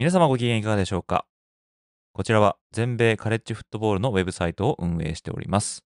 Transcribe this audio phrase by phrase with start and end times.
[0.00, 1.26] 皆様ご機嫌いかがでしょうか？
[2.12, 5.84] こちらは全米カレッジフットボールのウェブサイトを運営しております。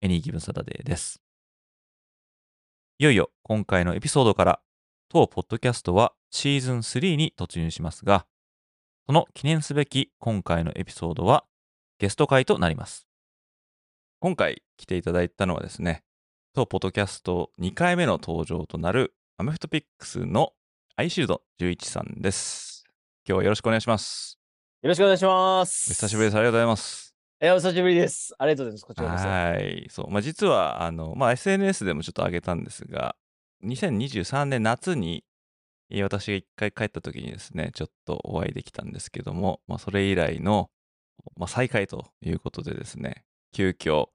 [0.00, 1.20] エニーギブンサタデーです。
[2.98, 4.60] いよいよ今回のエピソードから
[5.10, 8.24] 当ポッドキャストはシーズン3に突入しますが、
[9.04, 11.44] その記念すべき今回のエピソードは
[11.98, 13.06] ゲスト会となります。
[14.20, 16.02] 今回来ていただいたのはですね、
[16.54, 20.54] 当ポッドキャスト2回目の登場となるアメフトピックスの
[20.96, 22.69] アイシールド11さんです。
[23.30, 24.40] 今日はよろしくお願いします。
[24.82, 25.88] よろしくお願いします。
[25.88, 26.36] お久しぶりです。
[26.36, 27.14] ありがとうございます。
[27.40, 28.34] いや、お久しぶりです。
[28.36, 28.84] ありがとうございます。
[28.86, 29.28] こちらこそ。
[29.28, 29.86] はい。
[29.88, 30.10] そう。
[30.10, 33.14] まあ、実は、あの、まあ、SNS でもちょっと上げたんですが、
[33.62, 35.22] 2023年夏に、
[35.90, 40.68] えー私が一回帰った時にですね、ちょっとお会いできたんですけども、まあ、それ以来の、
[41.36, 43.22] まあ、再会ということでですね、
[43.52, 44.06] 急遽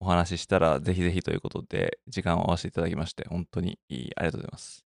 [0.00, 4.86] お話ししたら、ぜひぜひということで、時間を合わせていただきまして、本当にありがとうございます。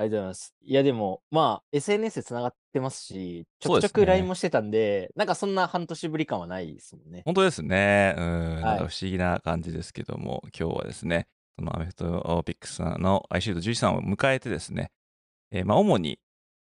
[0.00, 0.54] ありがとうございます。
[0.62, 7.22] いや、でも、まあ、SNS で繋がってますし、ちょくちょく LINE もしてたんで、なんかそんな半年ぶり感はないですもんね。
[7.26, 8.14] 本当ですね。
[8.16, 11.28] うん、なんかはい不思議な感じですけども、今日はですね、
[11.58, 14.90] そのアメフトピックスさんのアイシールド11さんを迎えてですね、
[15.50, 16.18] えーまあ、主に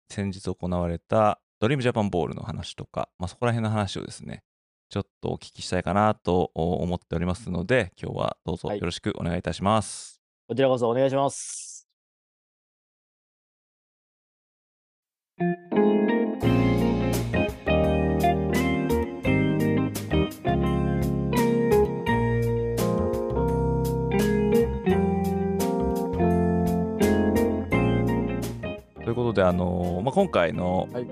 [0.09, 4.43] 先日行われたドリームジャパンボールの話とか、まあ、そこら辺の話をですね、
[4.89, 10.19] ちょっとお聞きしたいかなと思っておりますので、今日はどうぞはいよろしくお願いいたします。
[10.47, 11.70] こちらこそお願いします。
[15.41, 15.49] とい
[29.13, 31.07] うことで、あのーまあ、今回のはい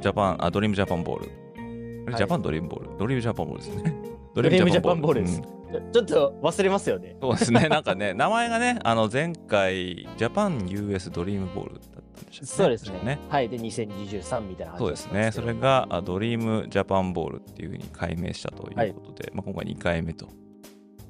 [0.00, 1.30] ジャパン、あ、ドリームジャパンボール。
[1.54, 2.98] あれはいジャパンドリームボール？
[2.98, 3.94] ドリームジャパンボールですね。
[4.34, 7.14] ド ドリームジャパンボールですうんちょっと忘れますよね。
[7.20, 11.80] そうですね、なんかね、名前がね、あの前回、ジャパン US ドリームボールだ
[12.12, 12.98] ったんでしたっけそうですね。
[13.00, 13.48] 確かはい。
[13.48, 20.28] で、2023みたいなそうですね、それがあドリームジャパンボールっていうふうに改名したということで、まあ、今回2回目と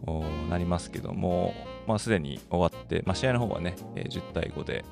[0.06, 1.54] おなりますけども、
[1.86, 4.84] まあ、すでに終わって、まあ、試合の方はね、えー10対5で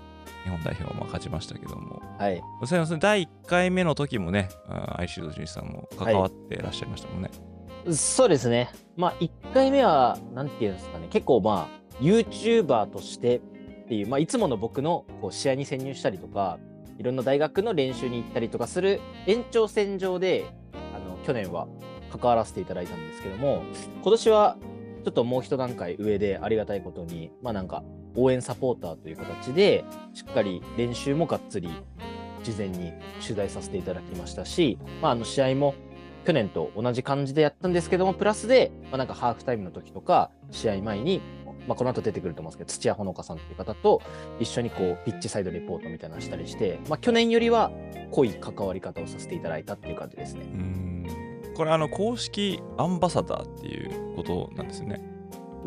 [0.44, 2.40] 日本代表はまあ勝ちましたけども、はい。
[2.98, 7.30] 第1回目の時もね、あアイシールドジュニさんも関わってらっしゃいましたもんね。
[7.92, 8.70] そうですね。
[8.96, 13.40] まあ、1回目は、なんていうんですかね、結構まあ、YouTuber として
[13.90, 16.60] っていう、まあ、いつもの僕のこう試合に潜入したりとか、
[16.98, 20.46] いろんな大学の練習に行ったりとかする延長線上で、
[20.94, 21.66] あの、去年は
[22.08, 23.64] 関わらせていただいたんですけども、
[24.00, 24.58] 今年は
[25.04, 27.82] ちょっともう一段階上でありがたいことに、まあなんか、
[28.14, 29.84] 応援サポーターという形で、
[30.14, 31.68] しっかり練習もがっつり
[32.44, 35.74] 事前に取材させていただきましたし、まあ、あの試合も
[36.24, 41.20] 去年と同じ感じでやったんですけども、プラスで、まあ、なんかハーフタイムの時とか、試合前に、
[41.70, 44.02] まあ、この後出てくると思うんですけど、土屋ほのかさんっていう方と
[44.40, 47.70] 一緒にこう、ピッチサイドレポートみたいなのしたりして、まあ、去年よりは
[48.10, 50.40] 濃い関わり方をさせていただいたっていう感じですね。
[50.40, 50.90] うーん
[51.54, 55.00] これあの公式アンバサダーっていうことなんですね。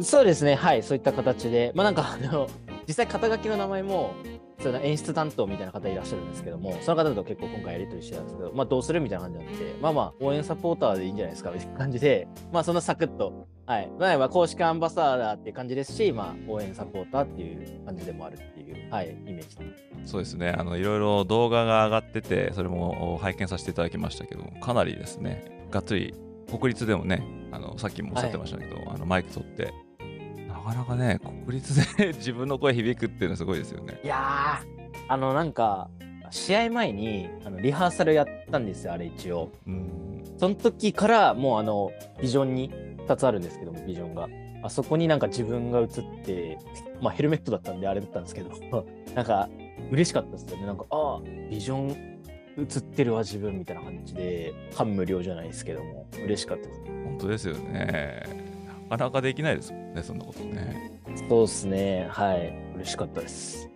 [0.01, 2.49] そうですね、はい、そういった形で、まあなんかあの、
[2.85, 4.13] 実際肩書きの名前も、
[4.59, 19.65] その演出担当みたいな方いらっしゃるんですけども、その方と結構今回やり取りしてたんですけど、まあどうするみたいな感じになって、まあまあ応援サポーターでいいんじゃないですかみたいな感じで、まあそのサクッと、はい、まあまあ公式アンバサダーっていう感じですし、まあ応援サポーターっていう感じでもあるっていう、はい、イメージで。
[20.05, 26.13] そうですね、あのいろいろ動画が上がってて、それも拝見させていただきましたけども、かなりですね、がっつり
[26.49, 29.73] 国立でもね、あのさっきもおっしゃってましたけど、あのマイク取って、
[30.47, 33.99] なかなかね、国立で 自分の声響くっていうのはすごいですよね。
[34.03, 35.89] いやー、あのなんか、
[36.33, 39.51] 試合前にあのリハーサルやったんですよ、あれ一応。
[39.67, 42.71] うん、その時からもうあのビジョンに
[43.07, 44.27] 2つあるんですけどもビジョンが。
[44.63, 45.87] あそこになんか自分が映っ
[46.23, 46.57] て
[47.01, 48.49] まあヘルメットだったんであれだったんですけど。
[49.13, 49.47] なんか
[49.91, 50.65] 嬉しかったですよね。
[50.65, 51.21] なんかああ
[51.51, 51.89] ビジョン
[52.57, 56.07] 映ってるわ自分みたいな感じで感無量じゃないですけども。
[56.25, 56.81] 嬉しかったです。
[56.81, 58.23] 本当ですよね。
[58.89, 60.99] なかなかできないですもんね、そんなことね。
[61.29, 62.07] そうですね。
[62.09, 62.55] はい。
[62.77, 63.72] 嬉しかったです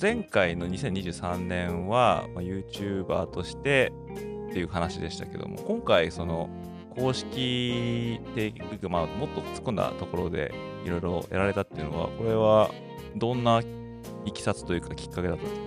[0.00, 3.92] 前回の2023年は、まあ、YouTuber として
[4.50, 6.50] っていう話でしたけども今回その
[6.94, 10.54] 公式っていうか、まあ、もっと突っ込んだところで
[10.84, 12.70] いろいろやられたっていうのはこれは
[13.16, 13.62] どんな
[14.24, 15.66] いきさつというかきっかけだったんですか？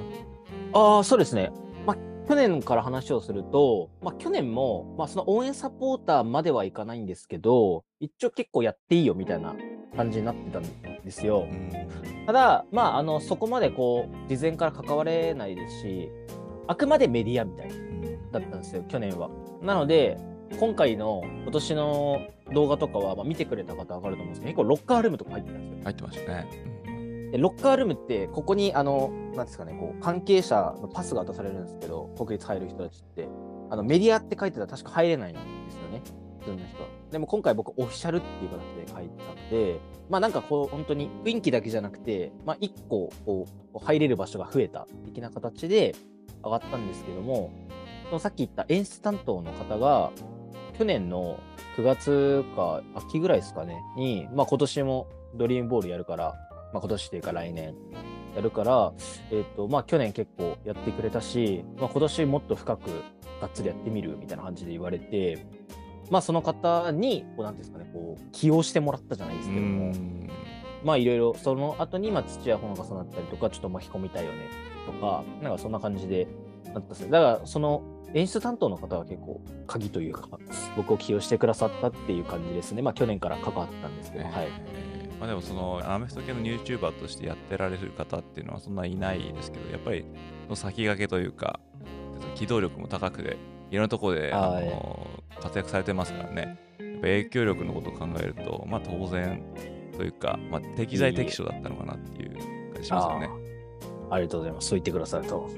[0.73, 1.51] ああ、そうですね。
[1.85, 1.97] まあ、
[2.27, 9.55] 去年から話をすると、まあ、去年も、まあ、その応援サポーターまではいかないんですけど、一応結構やっていいよみたいな
[9.95, 10.63] 感じになってたん
[11.03, 11.47] ですよ。
[12.25, 16.09] ただ、まあ、あの、そこまでこう、事前から関われないですし、
[16.67, 17.73] あくまでメディアみたいな、
[18.31, 19.29] だったんですよ、去年は。
[19.61, 20.17] なので、
[20.59, 25.83] 今回の今年の動画とかは、まあ、見てくれた方わかると思うんですけど、結構ロッカールームとか入ってたんですよ。
[25.83, 26.69] 入ってましたね。
[27.31, 33.27] でロッカールームって、ここに、あの、なんですかね、こう、関係者のパスが渡されるんですけど、国立入る人たちって、
[33.69, 35.39] あの、メディアって書いてたら確か入れないんで
[35.69, 35.78] す
[36.39, 36.89] 普通の人は。
[37.11, 45.95] でも今回僕、オフィシャルっていう形で書いたので、まあなんかこう、本当に雰囲気だけじゃなくて、まあ一個、こう、入れる場所が増えた的な形で
[46.43, 47.51] 上がったんですけども、
[48.09, 50.11] そのさっき言った演出担当の方が、
[50.77, 51.37] 去年の
[51.77, 56.35] 9月か秋ぐらいですかね、に、まあ今年もドリームボールやるから、
[56.73, 57.75] まあ今年というか来年
[58.35, 58.93] やるから、
[59.31, 62.89] えっ、と、まあ去年結構やってくれたし、まあ今年もっと深く
[63.41, 65.45] がっつりやってみるみたいな感じで言われて、
[66.09, 69.93] まあその方に、こうなんですかね、こう起用してもらったじゃないですけども、
[70.83, 74.39] まあいろいろその後にまあ土屋ほのかさんだったりとか、ちょっと巻き込みたいよね
[74.85, 76.27] とか、なんかそんな感じで
[76.65, 77.09] なったんですよ。
[77.09, 77.83] だからその
[78.13, 80.27] 演出担当の方は結構鍵というか、
[80.75, 82.81] 僕を起用してくださったっていう感じですね。
[82.81, 84.47] まあ去年から関わってたんですけど、はい。
[84.73, 90.05] えーまあ、でもそのアメフト系の YouTuber としてやってられる方っていうのはそんないないですけどやっぱり
[90.45, 91.59] その先駆けというか
[92.35, 93.37] 機動力も高くて
[93.71, 95.07] いろんなところであはいの
[95.41, 99.41] 活躍されてますからねやっぱ影響力のことを考えるとまあ当然
[99.95, 102.33] というか、まあ、適材適所だったのかなっていう
[102.73, 103.29] 感じしますよね。
[104.09, 104.69] ありがとうございます。
[104.69, 105.49] そう言ってくださると。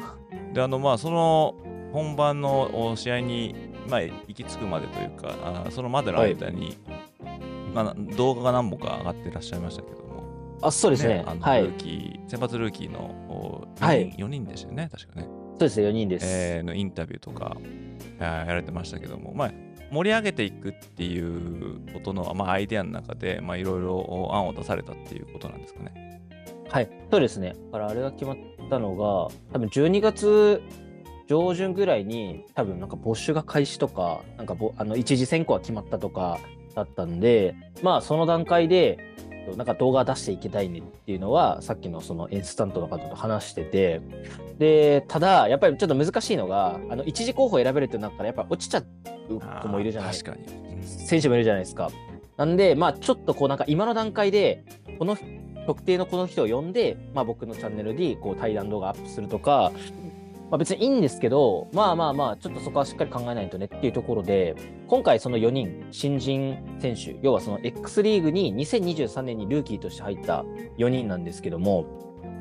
[0.53, 1.55] であのまあその
[1.93, 3.55] 本番のお試合に、
[3.87, 6.77] まあ、行き着くまでというかあーそのまでの間に、
[7.73, 11.23] まあ、動画が何本か上がってらっしゃいましたけども、あ、そうですね。
[11.27, 11.77] あのはいルー。
[11.77, 12.99] キー先発ルーキーの
[13.29, 16.25] おはい4人,、4人でしたよね、確かね、そうですね、4人です。
[16.27, 17.55] えーのインタビューとか、
[18.25, 19.51] やられてましたけども、まあ、
[19.91, 26.19] 盛り上げていくっていうことの、まあ、アイデアの中で、ま、いろいろ案を出されたっていうことなんですかね。
[26.69, 27.53] はい、そうですね。
[27.71, 28.37] だからあれが決まっ
[28.69, 30.61] たのが、多分12月
[31.27, 36.39] 上旬ぐらいに、多分なんか募集が開始とか、なんかぼあの一次選考が決まったとか
[36.73, 38.97] だったんで、まあその段階で、
[39.57, 44.01] なんか動画出していきたいねっていうのは、さっきのその演出担当の方と話してて、
[44.57, 48.79] で、ただ、やっぱりちょっと難しいのが、あの一次候補選べるってなったら、やっぱ落ちちゃ
[49.29, 50.35] う子もいるじゃないですか。
[50.81, 51.89] 選手もいるじゃないですか。
[52.37, 54.63] なんで、まあ、ちょっとこう、なんか今の段階で、
[54.99, 55.17] この
[55.65, 59.71] 特定のこの人を呼んで、まあ、僕のチャンネルにこう対談動画アップするとか、
[60.51, 64.53] まあ、別にいいんですけど、まあまあまあ、ちょっとそこはしっかり考えないとねっていうところで、
[64.87, 70.43] 今回その4人、新人選手、要はその X リーグに2023年にルーキーとして入った
[70.77, 71.85] 4人なんですけども、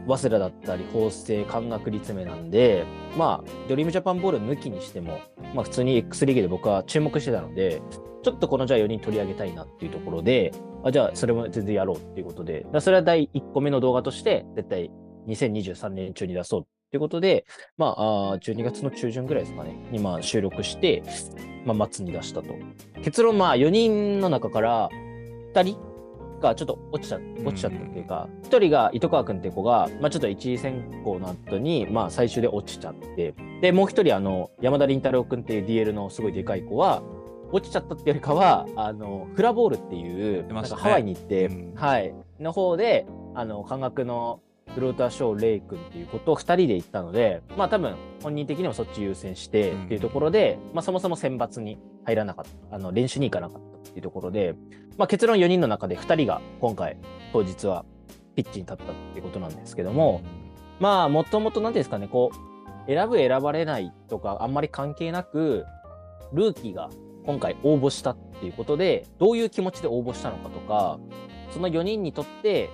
[0.08, 2.84] 早稲田だったり、法政、関学立命なんで、
[3.16, 5.20] まあ、ドリームジャパンボール抜きにしても、
[5.54, 7.80] まあ、普通に X リーグで僕は注目してたので、
[8.24, 10.52] ちょっとこのじゃあ4人取り上げたいなっていうところで、
[10.82, 14.90] あじゃあそれも全然やろうっていうことで、それは第1個目の動画として、絶対
[15.28, 17.44] 2023年中に出そうっていうことで、
[17.78, 21.04] まあ、あー12月の中旬ぐらいですかね、にまあ収録して、
[21.64, 22.48] まあ、末に出したと。
[23.00, 24.88] 結論、まあ、4人の中から
[25.54, 25.78] 2人
[26.40, 37.04] がちょっと落ちちゃ落ちちゃったっていうか、1人が糸川君って子が、まあ、ちょっと一次選考の後に、まあ、最終で落ちちゃって、で、もう1人、あの、山田凛太郎君っていう DL のすごいでかい子は、
[37.52, 40.52] 落ちちゃったっていうよりかは、あの、フラボールっていう、ね。
[40.52, 41.74] なんかハワイに行って、うん。
[41.76, 43.06] はい、の方で、
[43.36, 44.40] あの、感覚の
[44.74, 54.54] フローターショーレイ君っていうことを2人で行ったので、まあ多分本人的にもそっち優先してっていうところで、まあそもそも選抜に入らなかった、あの練習に行かなかったっていうところで、
[54.96, 56.96] まあ結論4人の中で2人が今回
[57.32, 57.84] 当日は
[58.36, 60.22] ピッチに立ったっていうことなんですけども、
[60.78, 65.64] まあもともと何ていうんですかね、こう、選ぶ選ばれないとかあんまり関係なく、
[66.32, 66.90] ルーキーが
[67.26, 70.98] 今回応募したっていうことで、どういう気持ちで応募したのかとか、
[71.50, 72.70] その4人にとって、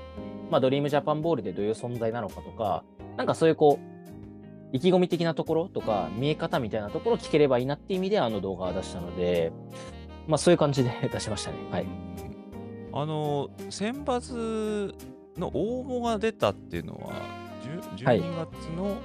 [0.51, 2.85] まあ、ドリームジャパンボールでどういう存在なのかとか、
[3.17, 3.97] なんかそういうこう、
[4.73, 9.53] 意気込み的なところとか、見え方みたいなところを聞ければいいなっていう意味であの動画を出したので、
[10.27, 11.57] まあそういう感じで 出しましたね。
[11.71, 11.87] はい。
[12.93, 14.95] あの選抜
[15.39, 17.13] の応募が出たっていうのは
[17.99, 18.97] 10はい12月の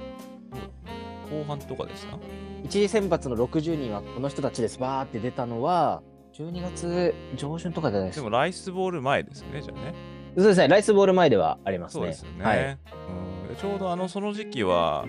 [1.30, 2.18] 後半とかでした、
[2.64, 4.78] 一次選抜の60人はこの人たちです。
[4.78, 8.20] バーって出たのは、12月上旬とかじゃないでか。
[8.20, 9.94] ですもライスボール前ですよねじゃあね
[10.36, 10.68] そうですね。
[10.68, 12.00] ライスボール前ではありますね。
[12.00, 12.78] そうですよね、はい。
[13.52, 15.04] うちょうどあのその時期は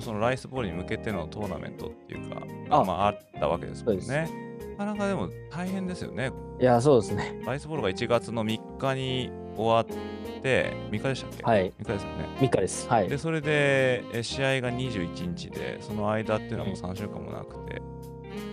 [0.00, 4.30] そのライスボールに向けてのトーナメントっていうかあまあ、あったわけですもんね
[4.78, 7.42] なかなかでも大変ですよねいや、そうですね。
[7.44, 11.42] ライスボールが1月の3日に終わって、3日でしたっけ？
[11.42, 11.72] はい。
[11.72, 12.28] 3日ですよね。
[12.38, 12.88] 3日です。
[12.88, 13.18] はいで、。
[13.18, 17.82] それで、え試合が21日で、その間っていうのはもう3週間もなくて、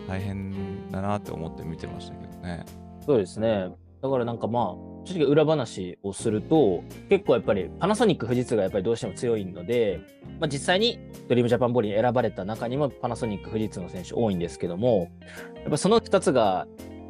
[0.07, 2.65] 大変だなって思って見てましたけどね。
[3.05, 3.69] そうですね。
[4.01, 10.01] だからなんかまあ、正直裏話をすると、結構やっぱりパナソニック富士通がやっぱりどうしても強いので、
[10.39, 15.11] まあ、実際にドリームジャパンボールに選ばれた中にもパナソニック富士通の選手多いんですけども、
[15.55, 16.67] やっぱその2つが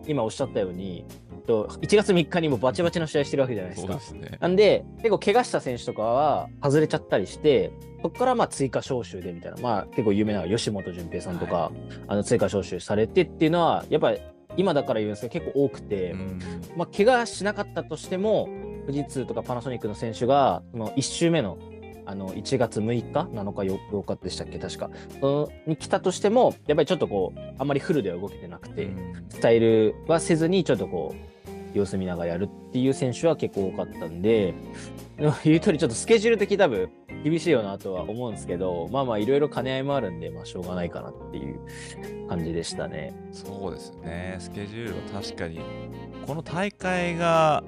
[0.07, 1.05] 今おっしゃったように、
[1.49, 3.99] と1月3日にもバチバチの試合してるわけじゃないですか。
[3.99, 4.37] すね。
[4.39, 7.71] なんで、結構怪我した選手とかは外れちゃったりして、
[8.03, 11.71] そこからまあ追加招集でみたいな、まあ結構有名な吉本純平さんとか、は
[12.07, 14.19] あの追加招集されてっていうのは、やっぱり
[14.57, 16.39] 今だから言うんですけど結構多くて、うん。
[16.75, 18.49] まあ怪我しなかったとしても、
[18.85, 21.57] 富士通とかパナソニックの選手が、その1周目の
[22.05, 24.89] あの1月6日、7日、8日でしたっけ、確か、
[25.19, 29.25] そのに来たとしても、やっぱりちょっとこう、あんまりフルでは動けてなくて、うん。
[29.29, 34.55] スタイルはせずに、ちょっとこう、様子見ながらやるっていう選手は結構多かったんで、
[35.43, 36.89] 言う通り、ちょっとスケジュール的に多分
[37.23, 41.59] 厳しいよなとは思うんですけど、まあまあ、いろいろ兼ね合いもあるんで、まあ、しょうがないかなっていう
[42.27, 43.13] 感じでしたね。
[43.31, 45.59] そうですね、スケジュールは確かに、
[46.25, 47.63] この大会が、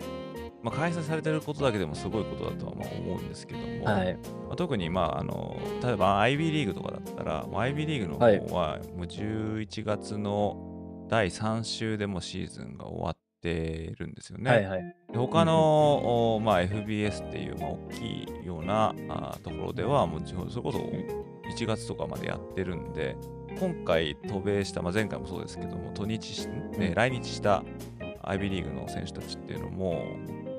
[0.64, 4.14] まあ、開催されてることだけでもすごいことだとはまあ思うんですけども、はい。
[4.48, 14.50] まあ、特に、まあ、あの例えば IB リーグとかだったら、IB リーグのはい方はもう11月の第3週でもうシーズンが終わってるんですよね。
[14.50, 14.96] はいはい。
[15.12, 23.18] で他の、おまあ、FBS っていう、まあ、大きいようなあところでは、もうそれこそ1月とかまでやってるんで、
[23.60, 27.64] 今回渡米した、まあ、前回もそうですけども、渡日し、ねうん来日した
[28.24, 30.06] IB リーグの選手たちっていうのも、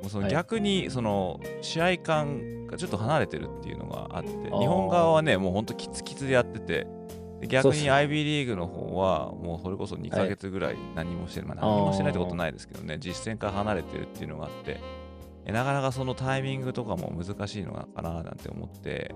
[0.09, 6.89] そのはい逆にその試合感がちょっと離れてるっていうのがあって、日本側はね、もう本当キツキツでやってて、で
[7.49, 14.81] 逆に IB リーグの方はもうそれこそ2ヶ月ぐらい何もしてる、まあ何もしてないってことないですけどね、実戦から離れてるっていうのがあって、
[15.45, 19.15] えなかなかそのタイミングとかも難しいのかななんて思って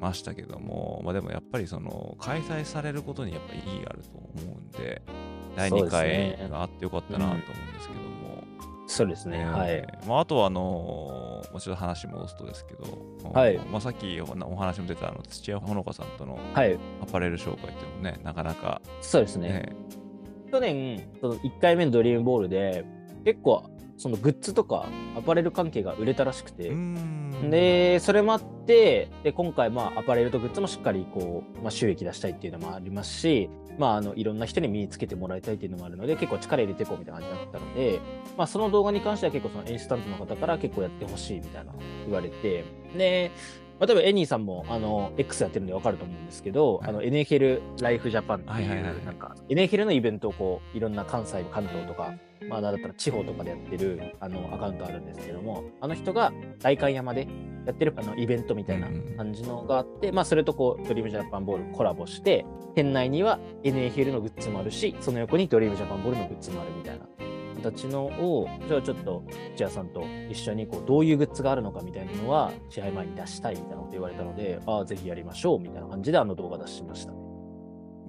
[0.00, 4.10] ましたけども、まあ、でもやっぱりその開催されることにやっぱり意義があると
[4.42, 5.02] 思うんで、
[5.56, 6.36] 第2そうですね。
[6.38, 7.40] 回があってよかったなと思うん
[7.72, 8.15] ですけども、
[8.86, 9.44] そうですね。
[9.44, 9.70] はい。
[9.70, 12.98] えーまあ、あとはあのーもうちょっと話戻すとですけど、
[13.32, 16.78] はいまあ、さっきおお話も出たあの土屋ほのかさんとのはい。
[17.02, 19.48] アパレル紹介っていうのもね、なかなか、そうですね。
[19.48, 19.76] ね、
[20.50, 22.84] 去年、その1回目のドリームボールで、
[23.24, 24.86] 結構、そのグッズとか
[25.16, 26.72] アパレル関係が売れたらしくて、
[27.50, 38.00] で、それもあって、で、今回、まあ、アパレルとグッズもしっかり、こう、まあ、収益出したいっていうのもありますし、まあ、あの、いろんな人に身につけてもらいたいっていうのもあるので、結構力入れていこうみたいな感じだったので、
[38.36, 41.72] まあ、その動画に関しては結構、そのインスタントの方から結構やってほしいみたいな
[42.06, 42.64] 言われて、
[42.96, 43.30] で、
[43.78, 46.88] まあ、例えばエニーさんも、あの、X やってるんでわかると思うんですけど、はい。
[46.88, 52.14] あの、NHL ライフジャパンっていう、なんか、NHL のイベントをこう、いろんな関西、関東とか、
[52.48, 57.28] まあ、だったら地方とかでやってる、あの、アカウントあるんですけども、あの人が代官山で
[57.66, 67.06] やってるあのイベントみたいな感じのがあって、まあ、それとこう、ドリームジャパンボールコラボして、店内には NFL のグッズもあるし、その横にドリームジャパンボールのグッズもあるみたいな
[67.56, 69.24] 形のを、じゃあちょっと、
[69.56, 77.18] 土屋さんと一緒にこうどういうグッズがあるのかみたいなのは、試合前に出したいみたいなこと言われたので、ああ、ぜひやりましょうみたいな感じであの動画出しましたね。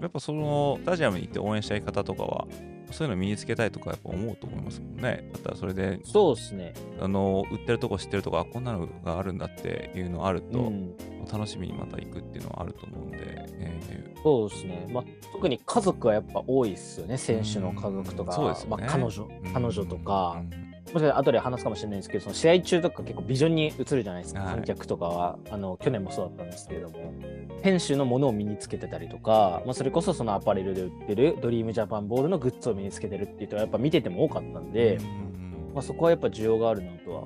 [0.01, 2.47] やっぱそのスタジアムに行って応援したい方とかは、
[2.91, 5.29] そういうの身につけたいとかやっぱ思うと思いますもんね。
[5.33, 6.73] だったらそれで、そうですね。
[6.99, 10.95] あの、売ってるとこ知ってるとか、あこんなのがあるんだっていうのあると、うん、
[11.31, 13.79] 楽しみにまた行くっていうのはあると思うんで、え
[14.23, 14.87] そうですね。
[14.91, 18.35] まあ、特に家族はやっぱ多いですよね、選手の家族とか、うん。
[18.35, 18.83] そうですよね。
[18.83, 24.53] まあ、彼女ー、彼女とか、うんもしかしたら後で話すかもしれないんですけど、その試合中とか結構ビジョンに映るじゃないですか、はい。
[24.55, 25.37] 観客とかは。
[25.51, 27.13] あの、去年もそうだったんですけれども、
[27.61, 37.23] 選手のものを身につけてたりとか、まあ、それこそそのアパレルで売ってるドリームジャパンボールのグッズを身につけてるっていう人はやっぱ見てても多かったんで、うんまあ、そこはやっぱ需要があるなとは、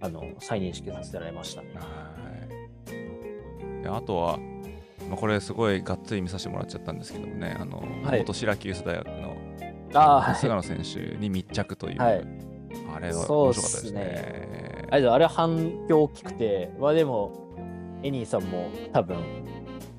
[0.00, 1.68] あの、再認識させてられましたね。
[1.74, 1.82] は
[3.80, 3.82] い。
[3.82, 4.38] であとは、
[5.08, 8.20] まあ、これすごいがっつり見させてもらっちゃったんですけどもね、あの、はい。
[8.20, 9.36] 元シラキュース大学の。
[10.36, 12.49] 菅野選手に密着という、はい
[12.94, 14.00] あれはそうっ面白かったですすね。
[14.00, 17.32] ねあれあれは反響大きくて、まあでも、
[18.02, 19.18] エニーさんも多分、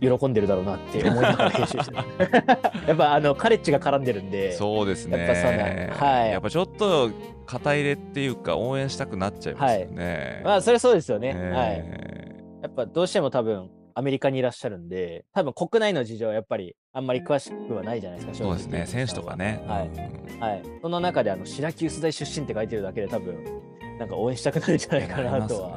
[0.02, 1.98] 喜んでるだろうなって思いながら編集してる
[2.88, 5.18] やっぱあの、カレッジが絡んでるんで、そうですね。
[5.20, 7.12] やっぱはいやっぱちょっと
[7.46, 10.42] 肩入れっていうか応援したくなっちゃいますよね。
[10.44, 11.30] まあそれそうですよね。
[11.30, 11.84] はい。
[11.86, 12.22] え
[12.64, 13.70] やっぱどうしても多分、
[14.02, 19.64] アメリカにいらっしゃるんで、多分国内の事情はやっぱりあんまり詳しくはないじゃないですか、そうですね、選手とかね。
[19.68, 19.88] はい。
[19.88, 20.64] うんはい。
[20.82, 23.36] その中であの、シラキュース大出身って書いてるだけで多分、
[24.00, 25.70] なんか応援したくなるんじゃないかなとは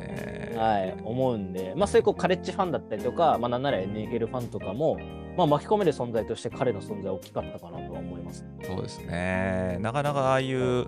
[0.56, 4.96] はい、思うんで、まあ、そういうこうカレッジファンだったりとか、まあ、なんなら NFL ファンとかも、
[5.36, 8.46] まあ、巻き込める存在として彼の存在は大きかったかなとは思います。
[8.62, 9.76] そうですね。
[9.80, 10.86] なかなかああいう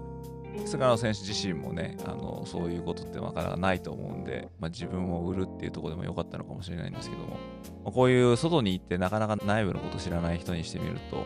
[0.64, 7.28] 菅野選手自身もねあのそういうことってなかなかないと思うんで、まあ、自分を売るっていうところでも良かったのかもしれないんですけども、
[7.84, 11.24] まあ、こういう外に行ってなかなか内部のこと知らない人にしてみると、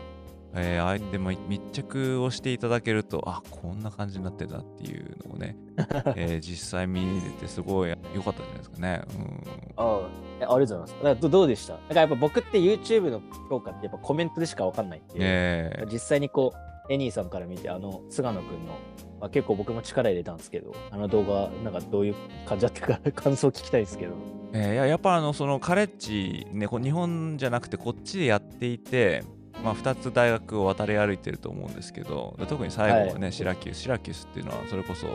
[0.53, 5.55] えー、相手も密着をしていただけるとあこんな感じになってたっていうのをね、
[6.15, 9.01] えー、実際見れてすごい良かったんじゃないですかね。
[9.17, 9.43] うん、
[9.77, 9.99] ああ
[10.39, 10.95] りがとうございます。
[11.03, 11.73] だどうでした？
[11.73, 18.77] なんかやっぱ僕って YouTube の評価ってやっぱコメントでしか分かんないんで、えー、実際にこうエニーさんから見てあの菅野くんの
[19.21, 24.13] まあ、結構僕も力入れたんですけど、あの動画、なんかどういう感じだったか 感想聞きたいですけど。
[24.53, 29.23] えー、ややっぱあのそのカレッジ、ね、日本じゃなくてこっちでやっていて、
[29.63, 35.07] まあ、2つ大学を渡り歩いてると思うんですけど、特に最後はね、はい、シラキュース、シラキュースっていうのはそれこそ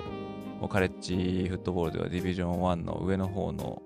[0.69, 3.83] カレッジフットボールではディビジョン1の上の方の、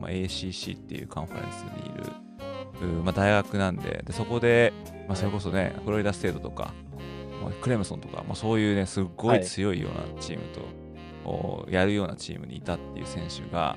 [0.00, 4.72] まあ、ACC っていうカンファレンスにいる、まあ、大学なんででそこで、
[5.06, 6.74] まあ、それこそねフロリダステートとか
[7.42, 10.44] まあ、クレムソンとか、まあ、そういうね、すっごい強いようなチーム
[11.24, 13.76] と、やるようなチームにいたっていう選手が、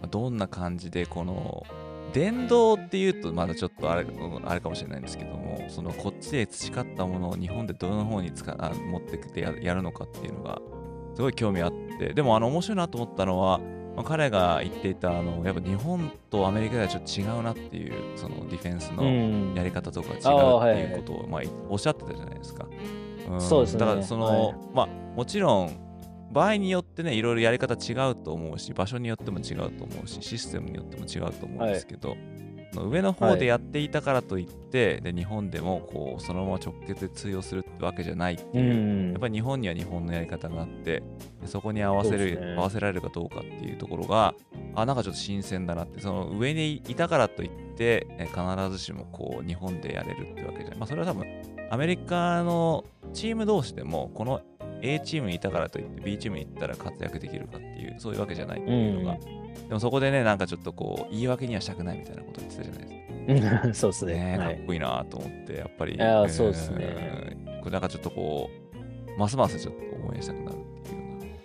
[0.00, 1.64] まあ、どんな感じで、この、
[2.12, 4.04] 電動っていうとまだちょっとあれ
[4.44, 10.60] あれかもしれないんですけども、そのこっちで培ったものを日本でどの方に使あ持ってきてやるのかっていうのが、
[11.14, 13.60] すごい興味あって、でもあの面白いなと思ったのは、
[13.96, 22.66] まあ、彼が言っていたあのやっぱ日本とアメリカではちょっと違うなっていうそのディフェンスのやり方とか違うっていうことを、まあ、おっしゃってたじゃないですか。
[23.28, 23.80] うん、そうですね。
[23.80, 25.76] だからその、はい、まあもちろん
[26.32, 32.18] 場合によってねいろいろやり方違うと思うし場所によっても違うと思うしシステムによっても違うと思うんですけど、はい
[32.74, 38.76] 上の方でやっていたからといって、はい、で日本でもこうそのまま直結で通用するってわけじゃないっていう、う
[39.08, 41.02] ん、やっぱり日本には日本のやり方があって
[41.46, 44.34] そこに合わせる、ね、合わせられるかどうかっていうところが
[44.74, 51.26] あなんかちょっと新鮮だなってその上にいたからといって必ずしもこう日本でやれるってわけじゃない、まあ、それは多分
[51.70, 54.42] アメリカのチーム同士でもこの
[54.82, 62.88] A チームにいたからといって B チームに行ったら活躍できるかっていうそういうわけじゃないっていうのが、うんでもそこでね、なんかちょっとこう、言い訳にはしたくないみたいなこと言ってたじゃない
[63.26, 63.74] ですか。
[63.74, 64.14] そうですね。
[64.14, 65.94] ねかっこいいなと思って、やっぱり。
[65.94, 67.36] いや、そうですね。
[67.60, 68.50] これなんかちょっとこ
[69.16, 71.04] う、ますますちょっと応援したくなるっていうよ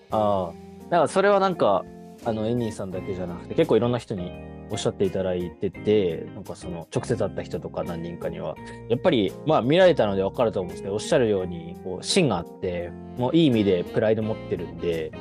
[0.10, 0.18] うな。
[0.18, 1.84] ああ、だからそれはなんか、
[2.26, 4.32] あの、エニーさんだけじゃなくて、結構いろんな人に
[4.72, 8.56] おっしゃっていただいてて、なんかその直接会った人とか何人かには、
[8.90, 15.12] やっぱりまあ見られたので分かると思うんですけど、おっしゃるように、こう芯があって、もういい意味でプライド持ってるんで、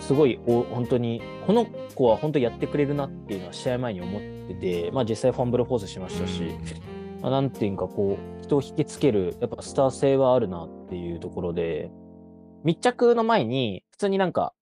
[0.00, 6.42] すごいお本当に、この子は本当やってくれるなっていうのは試合前に思ってて、まあ実際ファンブルフォースしましたし、
[7.22, 11.90] まあ、なんていうかこう、人を引きつける、やっぱスター性はあるなっていうところで、
[12.64, 14.54] 密着の前に、普通になんか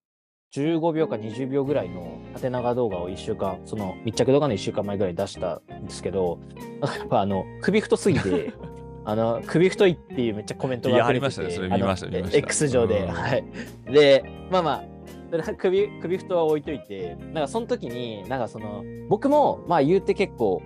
[0.55, 6.39] 15秒か20秒ぐらいの縦長動画を1週間、その密着動画の1週間前ぐらい出したんですけど、
[6.81, 8.53] やっぱあの、首太すぎて、
[9.05, 12.39] あの、首太いっていうめっちゃコメントがありましたね、それ見ました、見ました。
[12.39, 13.07] X 上で。
[13.07, 13.45] はい。
[13.91, 14.98] で、まあまあ、
[15.31, 20.63] 首、首太は置いといて、なんかその時に、なんかその、僕も、まあ言うて結構、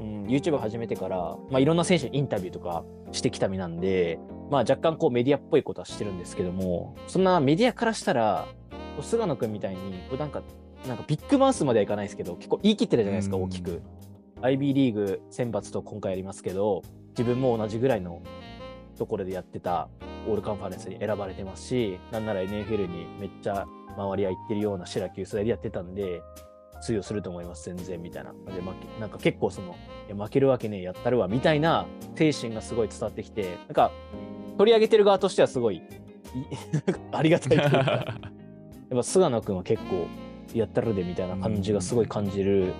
[0.00, 4.18] うん、YouTube 始めてから、まあいろんな選手にインタビューとかしてきた身なんで、
[4.50, 8.46] まあ若干こうメディアっぽいことはしてるんですけども、そんなメディアからしたら、
[9.00, 10.42] 菅野君みたいに、こうなんか、
[10.86, 13.82] なんかビッグマウスまではいかないですけど、結構言い切ってるじゃないですか、大きく。
[14.42, 18.22] IB リーグ選抜と今回やりますけど、自分も同じぐらいの
[18.96, 19.88] ところでやってた
[20.26, 23.66] オールカンファレンスに選ばれてますし、なんなら NFL にめっちゃ
[23.96, 26.22] 周りは行ってるようなシラキュースでやってたんで、
[26.80, 28.32] 通用すると思います、全然みたいな。
[28.54, 29.76] で、ま、なんか結構その、
[30.08, 33.92] いや負けるわけねえ、やったるわ、みたいな精神がすごい伝わってきて、なんか、
[34.58, 35.82] 取り上げてる側としてはすごい、
[37.12, 40.06] ありがたいというか やっぱ菅野君は結構
[40.54, 42.72] やったるでみたいな感じがすごい感じる、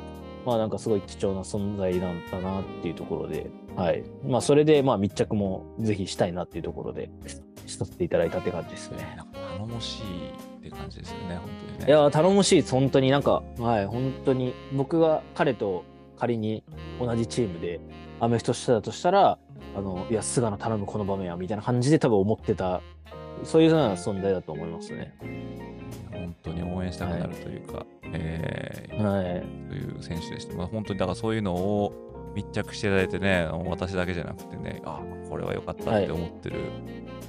[0.44, 4.03] まあなんかすごい貴重な存在なんだなっていうところで、はい。
[4.27, 7.11] まあそれでまあ密着もぜひしたいなっていうところで、
[7.66, 9.18] しさせていただいたって感じですね。
[9.57, 10.05] 頼もしい
[10.70, 11.85] って感じですよね、本当にね。
[11.87, 15.85] いや、頼もしいです、本当になんか、はい、本当に僕が彼と
[16.18, 16.62] 仮に
[17.00, 17.80] 同じチームで
[18.20, 19.38] アメフトしてたとしたら、
[19.76, 22.80] あの、いや、菅野頼むこの場面はみたいな感じで多分思ってた、
[23.44, 25.14] そういうような存在だと思いますね。
[26.12, 30.54] 本当に応援したくなるというか、はい、えー、はい、という選手でした。
[30.54, 31.92] まあ、本当にだからそういうのを
[32.34, 36.68] 密着していただいてね、私だけじゃなくてね、あこれは良かったって思ってる、はい、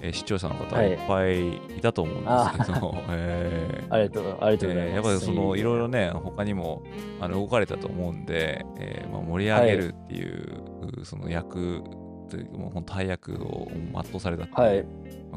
[0.02, 0.94] えー、視聴者の方い。
[0.94, 2.24] っぱいいたと思うん
[2.58, 2.74] です。
[2.74, 4.88] けど、はい、えー、 ありがとうありがとうございます。
[4.88, 6.84] えー、やっぱりそのいろいろね、他にも
[7.20, 11.84] あの動かれたと思うんで、えーまあ、盛り上げるっていう、はい、その役
[12.30, 14.86] というもう本当大役を全うされたっていう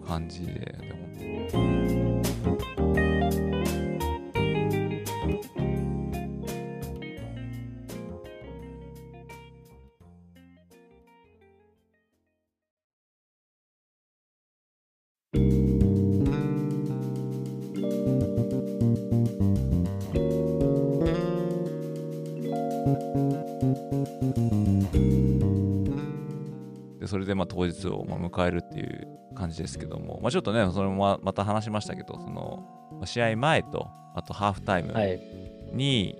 [0.06, 0.52] 感じで、
[1.52, 2.03] はい、
[27.54, 35.20] 当日をまあ迎えるっていう感じですけども、まあ、ちょっとねそれもままた話しましたけどそのまあ試合前とあとハーフタイムはい。
[35.72, 36.16] に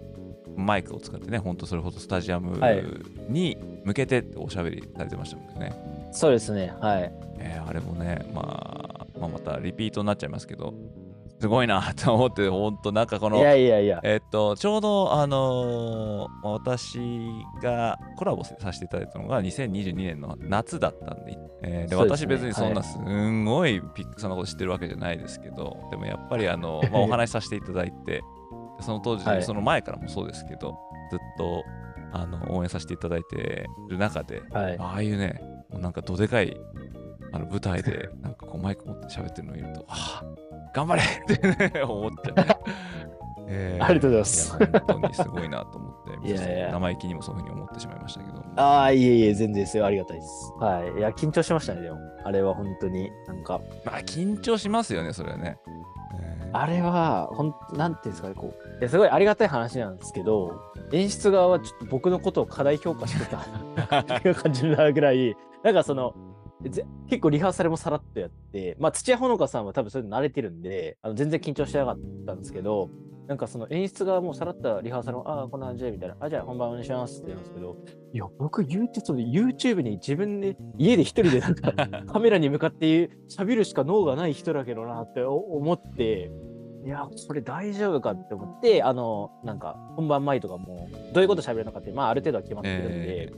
[0.57, 2.85] マイクを使ってね、ほんとそれほどスタジアムはい
[3.29, 5.73] に向けておしゃべりされてましたもんね。
[6.13, 6.73] そうですね。
[6.81, 7.13] はい。
[7.39, 8.43] えーあれもね、ま
[9.01, 10.75] あ、まあ、またリピートになっちゃいますけど、
[11.45, 14.01] すごいなと思って、ほんとなんかこの、いやいやいや。
[14.03, 16.99] えっと、ちょうど、あのーまあ私
[17.63, 28.23] がコラボさせていただいたのが2022年の夏だったんで、えーでね私別にそんなすんごいピックさんのこと知ってるわけじゃないですけど、でもやっぱりあの、 まあ、お話しさせていただいて、
[28.81, 30.75] その当時、はいその前からもそうですけど、
[31.11, 31.63] ずっと
[32.15, 34.79] あの応援させていただいてる中で、はい。
[34.79, 36.57] ああいうね、なんかどでかい
[37.35, 42.57] あの舞台で、なんかこうマイク持って喋ってるのを見ると、ああ、頑張れ ってね、思っちゃうね。
[43.49, 48.45] え ーありがとうございます本当にすごいなと思って、いやいや生意気にもそういうふうに思ってしまいましたけども。
[48.55, 49.85] ああ、いえいえ、全然ですよ。
[49.85, 50.53] ありがたいです。
[50.61, 50.99] はい。
[50.99, 51.99] いや、緊張しましたね、でも。
[52.23, 55.59] あれは本当に、なんか、まあ、緊張しますよね、それはね。
[55.67, 60.53] えーあれは、ほん、なんていうんですかね、こう、いや、すごいありがたい話なんですけど、
[60.93, 66.19] 演出側はちょっと僕のことを過大評価してたっていう感じになるぐらい、なんかその、ぜ
[66.71, 72.91] 結構リハーサルもさらっとやって、まあ、土屋ほのかさんは多分それ慣れてるんで、あの全然緊張してなかったんですけど、
[73.27, 77.77] なんかその演出側もさらったリハーサルも、ああ、こんな感じで、みたいな、あじゃあ本番お願いしますって言うんですけど、
[78.13, 81.73] いや、僕 YouTube に自分で、家で一人でなんか、
[82.13, 86.31] カメラに向かって喋るしか脳がない人だけどなって思って、
[86.85, 93.33] いや、これ大丈夫かって思って、あの、なんか、本番前とかも、どういうこと喋るのかって、まあ、ある程度は決まってるんで、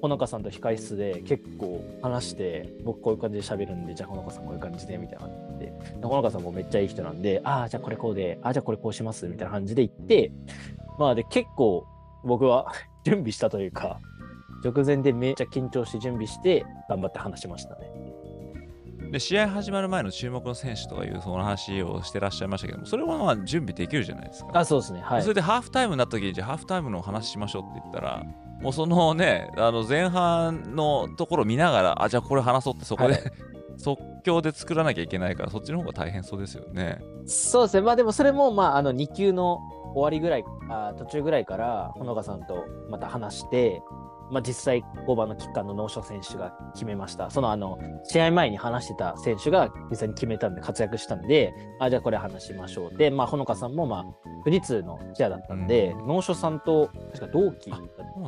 [0.00, 5.64] ほのかさんと控室で結構話して、僕こういう感じで喋るんで、じゃあほのかさんこういう感じで、みたいなのがあって、
[6.00, 10.32] でほのかさんもめっちゃいい人なんで、ああ、じゃあこれこうで、ああ、じゃあこれこうします、みたいな感じで言って、
[10.98, 11.86] まあ、で、結構
[12.24, 12.72] 僕は
[13.04, 14.00] 準備したというか、
[14.64, 17.90] 直前でめっちゃ緊張して準備して、頑張って話しましたね。
[19.10, 24.50] で試合始まる前の注目の選手とかいうその話をしてらっしゃいましたけども、それはまあ準備できるじゃないですか。
[24.54, 25.00] あ、そうですね。
[25.00, 25.28] はいそ。
[25.28, 28.24] れでハーフタイムになった時に、じゃあハーフタイムの話しましょうって言ったら、
[28.60, 33.22] もうそのね、あの前半のところ見ながら、あ、じゃあこれ話そうってそこで、はい
[33.80, 37.00] 即興で作らなきゃいけないから、そっちの方が大変そうですよね。
[37.24, 37.80] そうですね。
[37.80, 39.60] まあでもそれも、まあ、あの、2Qの
[39.94, 43.82] 終わりぐらい、あ途中ぐらいから、ほのかさんとまた話して、
[44.30, 47.30] まあ実際5番のキッカーのノーショ選手が決めました。
[47.30, 52.96] そのあの、試合前に話してた選手が実際に決めたんで活躍したんで、あ、じゃあこれ話しましょう。
[52.96, 54.04] で、まあほのかさんもまあ、
[54.44, 57.80] 富士通のチアだったんで、ノーショさんと確か同期だっ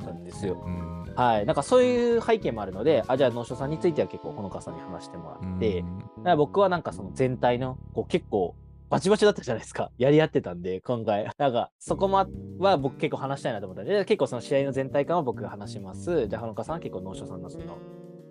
[0.04, 0.62] たんですよ。
[0.64, 1.14] うん。
[1.14, 1.46] はい。
[1.46, 8.54] なんかそういう背景もあるので、あ、じゃあノーショさんについては結構ほのかさんに話してもらって、うんだから僕はなんかその全体のこう結構
[8.92, 9.90] バチバチだったじゃないですか。
[9.96, 11.26] やり合ってたんで、今回。
[11.38, 12.28] なんかそこま
[12.58, 16.28] は僕結構話したいなと思ったんで、結構その試合の全体感は僕が話します。
[16.28, 17.78] じゃあ、はのかさんは結構農所さんのその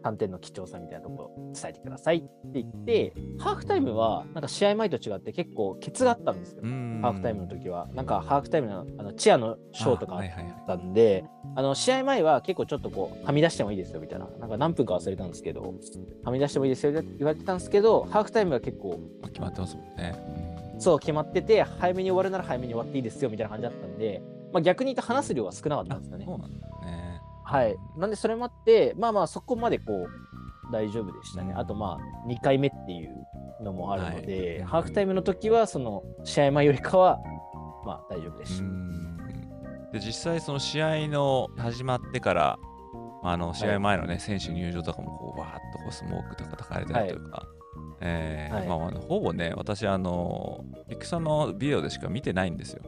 [0.03, 6.61] 観点の貴重さみたいなところを伝えてくださいって言って、ハーフタイムはなんか試合前と違って結構ケツがあったんですよ。
[6.63, 7.87] うんハーフタイムの時は。
[7.95, 15.73] なんかハーフタイムのあのチアのショーとかあはいはいはいったんで、あの試合前は結構ちょっとこう、はみ出してもいいですよみたいな、なんか何分か忘れたんですけど、
[16.23, 20.50] はみ出してもいいですよって言われてたんですけど、ハーフタイムは結構、まあ決まってますもんね。
[20.81, 26.35] そう決まってて、早めに終わるなら早めに終わっていいですよみたいな感じだったんで、まあ、逆に言うと話す量は少なかったんですよねそ。
[26.35, 27.21] うなんだね。
[27.45, 27.75] はい。
[27.97, 31.51] なんでそれもあって、まあまあそこまでこう、大丈夫でしたね。
[31.51, 37.19] うんあとまあ、2回目っていうのもあるので、はいハーフタイムの時は、その、試合前よりかは、
[37.85, 38.63] まあ大丈夫でした。
[38.63, 39.11] うん
[39.91, 42.59] で実際その試合の始まってから、
[43.21, 47.45] まあ、あの試合前のね、選手入場とかもこうわーっとこうスモークとか焚かれたりとか、
[48.01, 48.67] えーはい。
[48.67, 52.83] まあ、ほぼね私あのピクさんのビデオでしか見てないんですよ。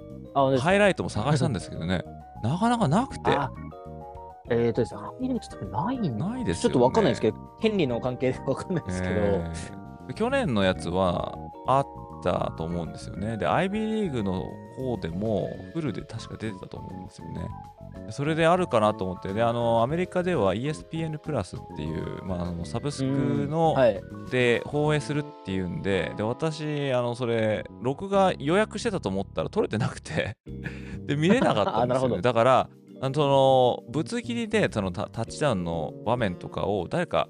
[0.60, 2.04] ハイライトも探したんですけどね。
[2.44, 3.32] なかなかなくて。
[3.32, 3.52] あ
[4.50, 10.14] えーとですね、ハイライトないんないですよ、ね、ちょっとわかんないですけど、権利の関係でわかんないですけど、えー。
[10.14, 11.86] 去年のやつはあっ
[12.24, 13.38] たと思うんですよね。
[13.38, 14.44] で、IB リーグの
[14.76, 17.48] 方でもフルで確か出てたと思うんですよね。
[18.06, 24.02] でそれであるかなと思って、で、あの、アメリカでは ESPN プラスっていう、まあ、あのサブスクの、はい。
[24.32, 30.38] で放映するっていうんで、で、私、あの、それ、録画予約してたと思ったら撮れてなくて、
[31.06, 32.22] で、見れなかったんですよ、ね。
[32.22, 32.70] だから、
[33.02, 37.28] あのその、ぶつ切りで、そのタタッチダウンの場面とかを、誰か、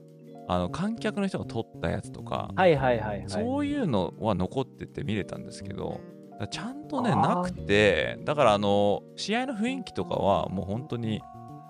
[0.47, 3.23] あの観客の人が撮ったやつとか、はいはいはいはい。
[3.28, 6.02] そういうのは残ってて見れたんですけど、
[6.47, 11.21] ちゃんとね、なくて、だからあの、試合の雰囲気とかはもう本当に、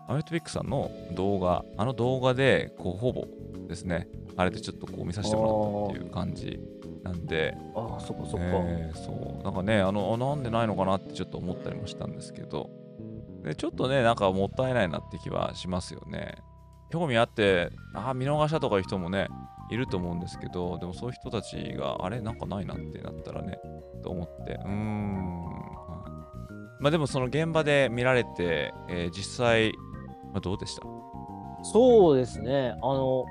[0.07, 3.25] アメフトピックさんの動画、あの動画で、こう、ほぼ
[3.67, 6.59] ですね、あれでちょっとこう見させてもらったっていう感じ
[7.03, 8.45] なんで、ああ、そっかそっか。
[8.45, 12.69] えーそう、なんかねあの、あなんでないのかなってちょっと思ったりもしたんですけど、
[13.43, 16.35] でちょっとね、なんかもったいないなって気はしますよね。
[16.93, 19.27] 興味あってあ見逃したとかいう人もね
[19.71, 23.57] いると思うんですけどでもそういう人たちがあれなんかないなってなったらね
[24.03, 25.53] と思ってうーん、はい
[26.79, 29.71] まあでもその現場で見られて、えー実際、
[30.33, 30.81] まあ、どうでした？
[31.63, 32.75] そうですね。
[32.81, 33.23] あの、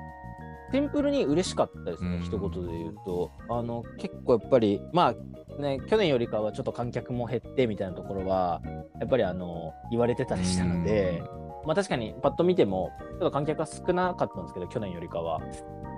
[0.71, 3.29] シンプルに嬉しかったですね、うん一言で言うと。
[3.51, 5.13] あの、結構やっぱり、ま
[5.57, 8.59] あ、ね、去年よりかはちょっと観客も減ってみたいなところは、
[8.99, 11.21] やっぱりあの、言われてたりしたので、
[11.65, 15.39] まあ確かにパッと見ても、ちょっと観客が少なかったんですけど、去年よりかは。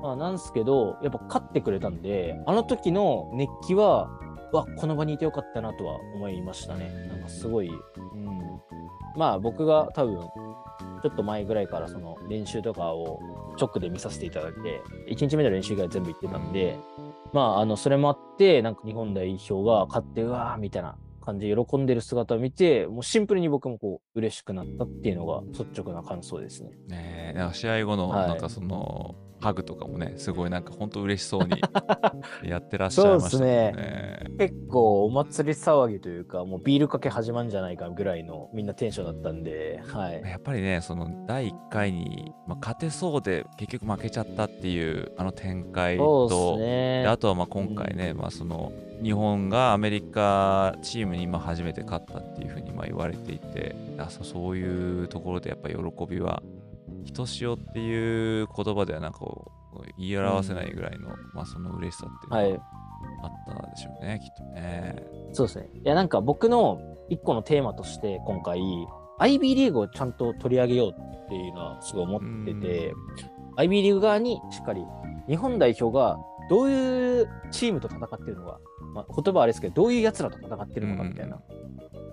[0.02, 4.10] まあなんですけど、やっぱ勝ってくれたんで、あの時の熱気は、
[4.52, 6.90] わ、この場にいてよかったなとは思いましたね。
[7.10, 8.62] なんかすごい、うん。
[9.16, 10.20] まあ僕が多分、
[11.02, 13.20] ちょっと前ぐらいからその練習とかを
[13.60, 16.78] 直で見させていただいて、1日目の練習以外全部行ってたんで、
[17.34, 26.70] まあ、あの、それもあって、なんか日本代表が勝って、うわーみたいな感じで喜んでる姿を見て、もうシンプルに僕もこう、嬉しくなったっていうのが率直な感想ですね。
[26.88, 31.62] ねえ試合後のはいなんかその、ハグとかもねすごいなんか本当嬉しそうに
[32.44, 34.16] やってらっしゃいましたもんね。
[34.40, 40.22] 結構お祭り騒ぎというか、もうビールかけ始まるんじゃないかぐらいのみんなテンションだったんで、はい。
[40.22, 47.08] やっぱりねその第1回に、まあ、勝てそうで結局負けちゃったっていうあの展開そうとねで。
[47.08, 48.72] あとはまあ今回ね、まあ、その
[49.04, 56.42] 日本がアメリカチームに今初めて勝ったっていうふうにまあ言われていてあそうそういうところでやっぱり喜びは
[57.04, 62.64] ひとしおっていう言葉ではなんかこう言い表せないぐらいの、まあその嬉しさっていうはいのが。
[63.24, 65.04] あったでしょうね、きっとね。
[65.34, 65.70] そうですね。
[65.74, 68.60] いや、なんか僕の一個のテーマとして、今回、
[69.20, 72.94] IB リーグをちゃんと取り上げようっていうのはすごい思ってて、
[73.58, 74.84] IB リーグ側にしっかり
[75.28, 76.18] 日本代表が
[76.50, 78.60] どういうチームと戦ってるのか、
[78.94, 81.42] まあ、言葉はあれですけど、どういう奴らと戦ってるのかみたいな。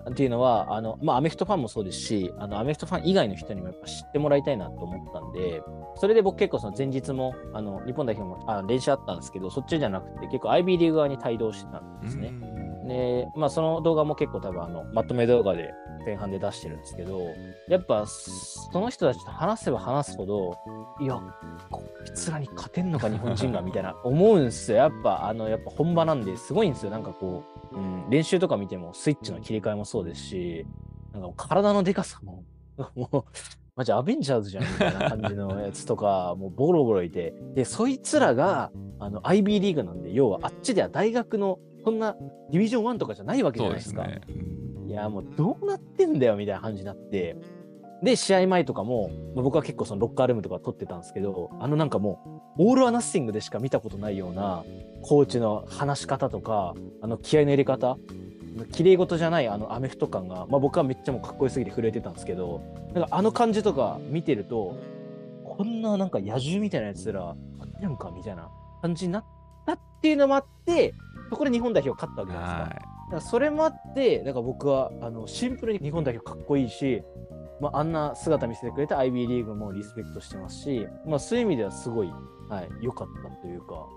[0.09, 5.61] っていうのは、あの、まあ、アメフトファンもそうですし、あの、アメフトファン以外の人にもやっぱ知ってもらいたいなと思ったんで、
[5.95, 12.33] それで僕結構その前日も、あの、日本代表もあ練習あったんですけど、そっちじゃなくて、結構 IB リーグ側に帯同してたんですね。
[12.87, 15.73] で、まあその動画も結構多分あの、まとめ動画で
[16.05, 17.21] 前半で出してるんですけど、
[17.67, 20.57] やっぱその人たちと話せば話すほど、
[21.01, 21.19] いや、
[21.69, 24.77] こいつらに勝てんのか日本人がみたいな 思うんですよ。
[24.77, 26.91] やっぱあの、やっぱ本場なんですごいんですよ。
[26.91, 30.65] なんかこう、うん、練習とか見てもスイッチの切り替えもそうですし、
[31.13, 32.43] なんか体のでかさも、
[32.95, 33.23] もう、
[33.75, 42.15] マジアベンジャーズじゃんみたいな感じの やつとか、もうボロボロいて、で、そいつらが、あの、IB リーグなんで、要はあっちでは大学の、そんな
[42.51, 44.03] ディビジョン1とかじゃないわけじゃないですか。
[44.03, 44.21] ですね。
[44.47, 47.35] うんいや、もうどうなってんだよみたいな感じになって、
[48.03, 54.63] で、試合前とかも、まあ僕は結構そのロッカールームとか撮ってたんですけど、あのなんかもう、オール・ア・ナッシングでしか見たことないような、
[55.01, 57.97] コーチの話し方とか、あの気合の入れ方、
[58.71, 62.61] 綺麗事じゃないあのアメフト感が、まあ僕はめっちゃもうかっこよすぎて震えてたんですけど、
[62.93, 64.77] なんかあの感じとか見てると、
[65.45, 68.49] こんななんか野獣みたいなやつら、あってんかみたいな
[68.81, 69.25] 感じになっ
[69.65, 70.93] たっていうのもあって、
[71.33, 72.63] そこで日本代表勝ったわけじゃないですか。
[72.63, 77.03] はだからそれもあって、だから僕はあのシンプルに日本代表かっこいいし、
[77.59, 82.11] まあ、あんな姿見せてくれた IB リーグもリスペクトしてますし、まあ、そういう意味ではすごい
[82.49, 83.87] はい、良かったというか、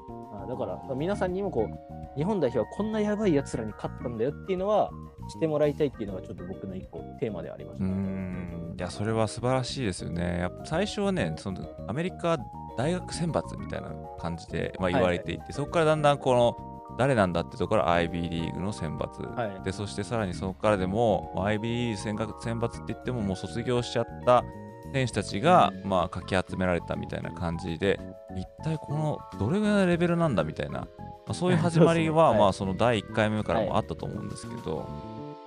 [0.42, 4.90] あだから皆さんにもこう、日本代表はこんなやばい奴らに勝ったんだよっていうのは、
[5.29, 7.85] してもらいたいっていうのがちょっと僕の一個テーマでありました。
[7.85, 8.75] ーん。
[8.79, 10.38] いや、それは素晴らしいですよね。
[10.40, 12.38] やっぱ最初はね、そのアメリカ
[12.79, 19.64] 大学選抜みたいな感じで、まあ、言われていて、そこからだんだんこの、誰なんだってところから IB リーグの選抜、はい。
[19.64, 24.44] でそしてさらにそこからでも IB リーグ選抜選抜って言ってももう卒業しちゃった
[24.92, 28.00] 選手たちが、まあ、かき集められたみたいな感じで
[28.37, 30.88] 一体このどれぐらいのレベルなんだみたいな、ま
[31.28, 34.88] あ、そういう始まりは、 まあ、その第1回目からもあったと思うんですけど、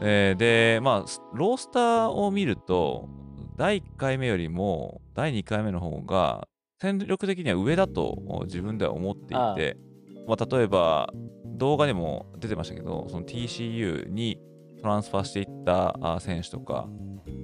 [0.02, 3.10] えーでまあスロースターを見ると
[3.58, 6.48] 第1回目よりも第2回目の方が
[6.82, 9.78] 戦力的には上だと自分では思っていて
[10.28, 11.10] まあ、例えば
[11.46, 14.40] 動画にも出てましたけどその TCU に
[14.82, 16.88] トランスファーしていった選手とか、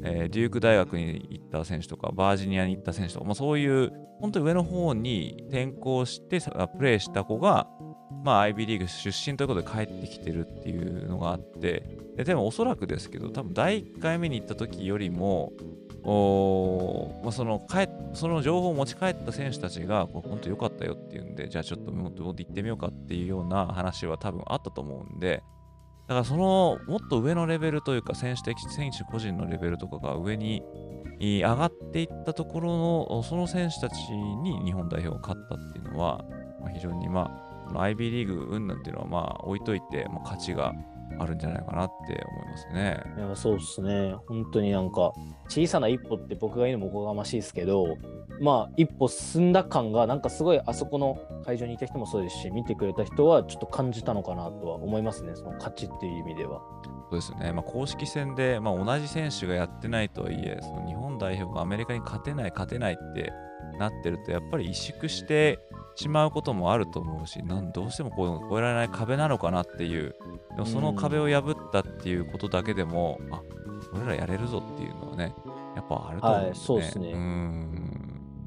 [0.03, 6.39] えーデューク大学に行った選手とかバージニアに行った選手とか、まあ、そういう本当に上の方に転校して
[6.77, 7.67] プレーした子が、
[8.23, 15.51] まあ、IB リーグ出身ということで帰ってきてるっていうのがあってででもおそらくですけど多分第1回目に行った時よりも
[16.07, 25.41] おまあ、その帰その情報を持ち帰った選手たちがこれ本当良かったよっていうんでじゃあちょっともっともっと行ってみようかっていうような話は多分あったと思うんで
[26.07, 30.61] だからそのもっと上のレベルというか選手的選手個人のレベルとかが上に
[31.19, 32.77] 上がっていったところ
[33.09, 36.23] のその選手たちに日本代表が勝ったっていうのは、
[36.61, 37.31] まあ、非常にま
[37.73, 40.71] あ IB リーグ云々っていうのはまあ置いといて、まあ、価値が
[41.19, 42.99] あるんじゃないかなって思いますね。
[43.17, 44.15] いや、そうですね。
[44.27, 45.13] 本当になんか、
[45.47, 47.97] 小さな一歩って僕が言うのもおこがましいですけど、
[48.41, 56.61] まあ、一歩進んだ感が、なんかすごいあそこの会場にいた人もそうですし、見てくれた人はちょっと感じたのかなとは思いますね、その勝ちっていう意味では。
[57.09, 63.31] そうですね、まあ、公式戦で、まあ、同じ選手がやってないとはいえ、その日本代表がアメリカに勝てない、勝てないって
[63.79, 65.59] なってると、やっぱり萎縮して
[65.95, 70.15] しまうこともあると思うし、なんどうしてもこう越えられない壁なのかなっていう、
[70.55, 73.41] でもその壁を破ったっていうことだけでも、あ
[73.93, 75.33] 俺らやれるぞっていうのはね、
[75.75, 77.13] やっぱあると思うんはいそうですね。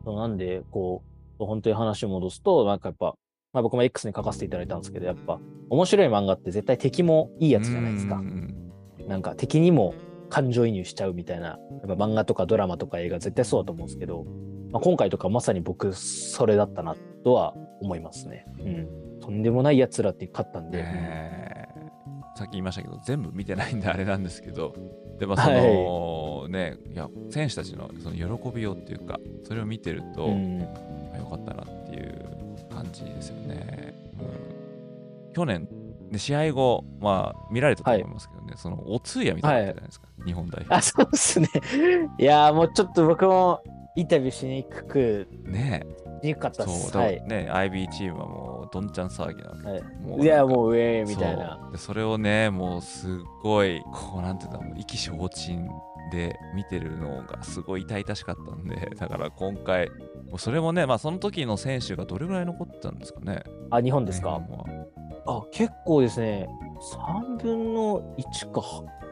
[0.05, 1.03] なんで、こ
[1.39, 3.15] う、本当に話を戻すと、なんかやっぱ、
[3.53, 5.39] まあ、僕も X に書かせていただいたんですけど、やっぱ、
[5.71, 8.17] 面白い漫画って絶対敵もいいやつじゃないですか。
[8.17, 8.23] う。
[8.23, 8.73] ん。
[9.07, 9.95] なんか敵にも
[10.29, 11.59] 感情移入しちゃうみたいな、や
[11.95, 14.27] っぱ漫画とかドラマとか映画絶対そうだと思うんですけど、
[14.71, 18.47] まあ、今回とかまさに僕、それだったなとは思いますね。
[18.61, 18.89] うん。
[19.21, 21.69] とんでもない奴らって勝ったんで、ねえ
[22.37, 24.73] さっき言いましたけど全部見てないんであれなんですけど
[25.19, 30.63] でもその、ねいや選手たちのその喜びようっていうかそれを見てると、うん。
[31.13, 32.25] あよかったなっていう
[32.73, 35.69] 感じですよね、うん、去年
[36.11, 41.49] で試合後まあ見られたと思いますけどね、そのお通夜みたいなじゃないですか、日本代表あ、そうですね。
[42.19, 43.63] いやーもうちょっと僕も
[43.99, 45.85] インタビューしにくく、ね
[46.23, 46.91] しにくかったえです。
[46.91, 47.21] そう、はい。
[47.27, 51.59] ね IB チームはもうどんちゃん騒ぎなわけ、はいもういや、もう上みたいな。
[51.77, 53.11] それをねもうすっ
[53.43, 55.69] ごいこうなんていうんだろう意気消沈
[56.13, 64.41] で見てるのがすごい痛々しかったんで だから今回もうそれもねまあその時の選手がどれぐらい残ったんですかねあ、日本ですか、
[65.27, 66.49] あ、結構ですね。
[66.95, 68.63] 3分の1か、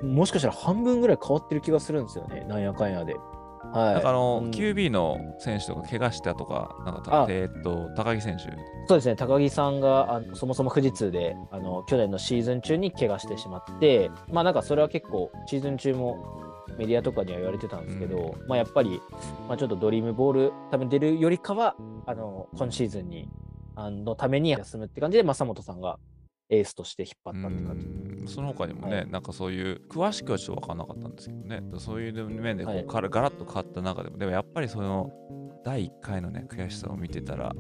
[0.03, 2.47] もしかしたら半分ぐらい変わってる気がするんですよね。
[2.49, 3.17] なんやかんやで。
[3.73, 3.95] はい。
[3.95, 4.51] なんかあの、うん。
[4.51, 7.27] QB の選手とか怪我したとかなんかあ。
[7.29, 8.45] えーっと高木選手。
[8.89, 16.43] そうですね、高木さんがあのそもそも富士通であの去年のシーズン中に怪我してしまって、まあなんかそれは結構シーズン中も
[16.79, 19.01] メディアとかには言われてたんですけど、まあやっぱり、
[19.49, 21.75] まあ、ちょっとドリームボール多分出るよりかは
[22.07, 23.29] あの今シーズンに
[23.75, 25.99] あのために休むって感じで正本さんが
[26.49, 27.87] エースとして引っ張ったって感じ。
[28.27, 28.33] うん。
[28.35, 29.11] その他にもね、はい。
[29.11, 31.63] なんかそういう詳しくはちょっと分からなかったんですけどね。
[31.79, 32.87] そういう面でこう、はい。
[32.87, 35.11] からガラッと変わった中でもでもやっぱりその
[35.65, 37.53] 第1回のね悔しさを見てたら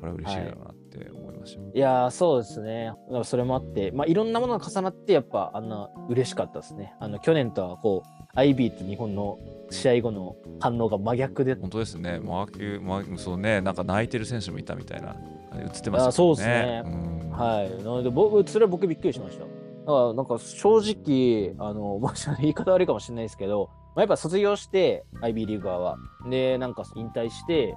[0.00, 2.86] これは嬉しいだろうなって思いましたよ、いやーそうですね。
[2.86, 6.94] だからそれもあって、まあ、いろんなものが重なって、やっぱあんな嬉しかったですね。
[6.98, 8.02] あの去年とはこ
[8.34, 9.38] う、IB と日本の
[9.70, 12.18] 試合後の反応が真逆で、本当ですね。
[12.18, 15.16] もう野球もうそうねなんか泣いてる選手もいたみたいな
[15.54, 16.82] 映ってましたあそうですね。
[16.84, 17.30] うん。
[17.30, 17.70] はい。
[17.70, 19.44] なので、僕、それは僕びっくりしました。
[19.80, 22.00] だから、なんか正直、あの、
[22.40, 25.96] 言い方悪いかもしれないですけど、まあ、やっぱ卒業して、IB リーグ側は。
[26.28, 27.74] で、なんか引退して、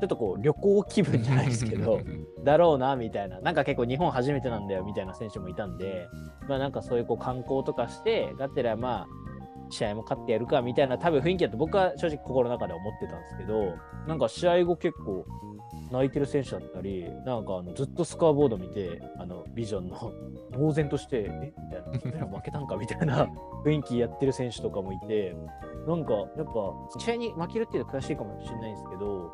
[0.00, 2.00] ちょっとこう、旅行気分じゃないですけど、
[2.44, 3.40] だろうな、みたいな。
[3.40, 6.08] なんか結構日本初めてなんだよ、みたいな選手もいたんで、
[6.48, 9.06] まあなんかそういうこう観光とかして、がてらまあ、
[9.70, 13.74] 試合も勝ってやるかみたいな多分雰囲気だと僕は正直心の中では思ってたんですけど、
[14.06, 15.24] なんか試合後結構
[15.90, 20.12] 泣いてる選手だったり、なんかあのずっとスコアボード見て、あのビジョンの
[20.56, 21.52] 呆然として、え？
[22.04, 23.28] みたいな、 負けたんかみたいな
[23.64, 25.36] 雰囲気やってる選手とかもいて、
[25.86, 29.30] なんかやっぱ試合に負けるっていうのは悔しいかもしれないんですけど、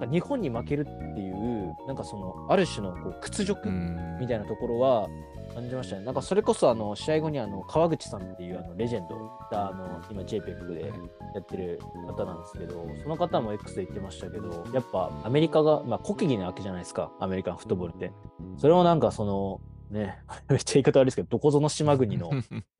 [0.00, 4.18] なんか日本に負けるっていう、なんかそのある種のこう屈辱うん。
[4.18, 5.08] みたいなところは
[5.54, 6.04] 感じましたね。
[6.04, 9.16] なんかそれこそあの試合後にあの川口さんっていうあのレジェンド
[9.50, 10.92] があの今 JPEG で
[11.34, 18.12] やってる方なんですけど、その方も X で言ってましたけど、やっぱアメリカが、まあ、国技なわけじゃないですか、アメリカンフットボールって。
[18.56, 19.60] それをなんかその、
[19.90, 22.30] ね、 めっちゃ言い方悪いですけど、どこぞの島国の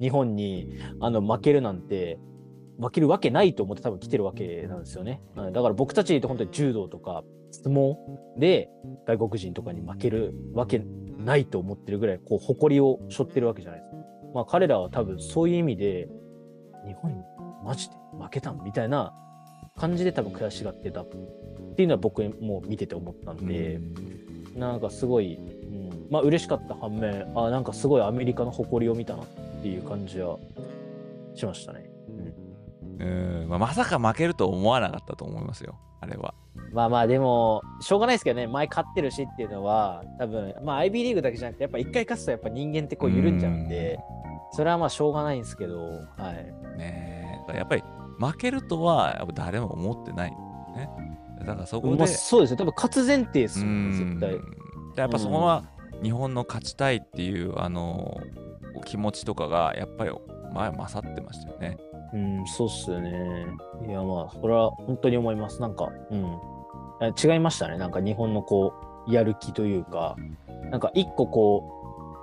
[0.00, 2.18] 日本にあの負けるなんて、
[2.80, 5.20] 負けるわけないと思って多分来てるわけなんですよね。
[5.36, 7.96] はいだから僕たちって本当に柔道とか相撲
[8.38, 8.70] で
[9.06, 10.82] 外国人とかに負けるわけ
[11.18, 13.96] ないと思ってるぐらいこう誇りを背負ってるわけじゃないですか。
[14.34, 16.08] まあ彼らは多分そういう意味で
[16.86, 17.20] 日本に
[17.64, 19.12] マジで負けたんみたいな
[19.76, 21.10] 感じで多分悔しがってたっ
[21.76, 23.80] ていうのは僕も見てて思ったんで、
[24.56, 29.26] なんかすごい、うん、まあ嬉しかった反面あなんかすごいアメリカの誇りを見たなっ
[29.62, 30.38] ていう感じは
[31.34, 31.89] しましたね。
[33.00, 33.04] う
[33.46, 33.48] ん。
[33.48, 35.78] まあ、まさか負けると思わなかったと思いますよ。
[36.00, 36.34] あれは。
[36.72, 38.46] まあまあでもしょうがないですけどね。
[38.46, 43.98] 前勝ってるしっていうのは多分まあ IB リーグだけじゃなくてやっぱ一回勝つとやっぱ人間ってこう緩んじゃうんで
[44.52, 46.78] それはまあしょうがないんですけどはい。
[46.78, 47.56] ねえ。
[47.56, 47.82] やっぱり
[48.18, 50.30] 負けるとはやっぱ誰も思ってない。
[50.30, 50.88] ね。
[51.40, 54.38] だからそこで、まあ、そうですね多分勝つ前提ですよね絶対。
[54.96, 55.64] やっぱそこは
[56.02, 58.20] 日本の勝ちたいっていうあの
[58.84, 60.10] 気持ちとかがやっぱり
[60.54, 61.76] 前勝ってましたよね。
[62.12, 63.46] うんそうっすよね。
[63.86, 65.60] いやまあそれは本当に思います。
[65.60, 66.38] なんかうん。
[67.22, 67.78] 違いましたね。
[67.78, 68.74] なんか日本のこ
[69.08, 70.16] うやる気というか
[70.70, 71.76] なんか一個こ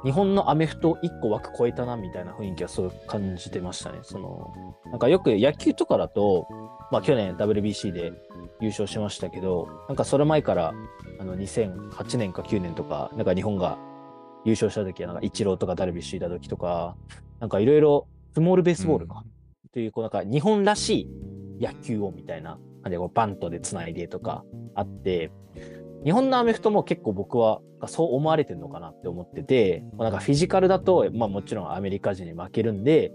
[0.04, 4.00] う日本のアメフト1個枠超えたなみたいな雰囲気はそう感じてましたね。
[4.04, 4.54] その
[4.86, 6.48] なんかよく野球とかだと、
[6.92, 8.14] まあ、去年 WBC で
[8.62, 10.74] 優勝しましたけど、なんかそれ前から
[11.20, 13.78] あの2008年か9年とか、なんか日本が
[14.46, 16.96] 優勝した時は、なんかイチローとかダルビッシュいた時とか、
[17.40, 19.24] なんかいろいろスモールベースボールか、
[19.78, 21.08] という、こうなんか日本らし
[21.60, 25.32] い野球をみたいな感じでこうバントでつないでとかあって、
[26.04, 33.12] 日本のアメフトも結構僕はそう思われてるのかなって思ってて、なんかフィジカルだと、まあもちろんアメリカ人に負けるんで、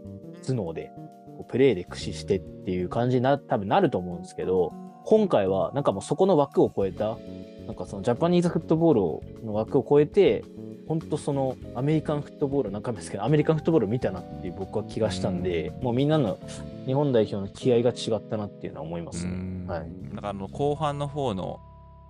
[0.47, 0.93] 頭脳で、
[1.37, 4.73] こうプレーで駆使してっていう感じにな、多分なると思うんですけど、
[5.05, 7.19] 今回はなんかもうそこの枠を超えた、
[7.67, 10.45] なんかそのジャパニーズフットボールの枠を超えて、
[10.87, 16.39] 本当そのアメリカンフットボールの中身ですけど、アメリカンフットボールを見たなっていう僕は気がしたんで、もうみんなの
[16.87, 19.33] 日本代表の気合が違ったなっていうのは思いますね。
[19.67, 19.91] はい。
[20.13, 21.61] なんかあの後半の方の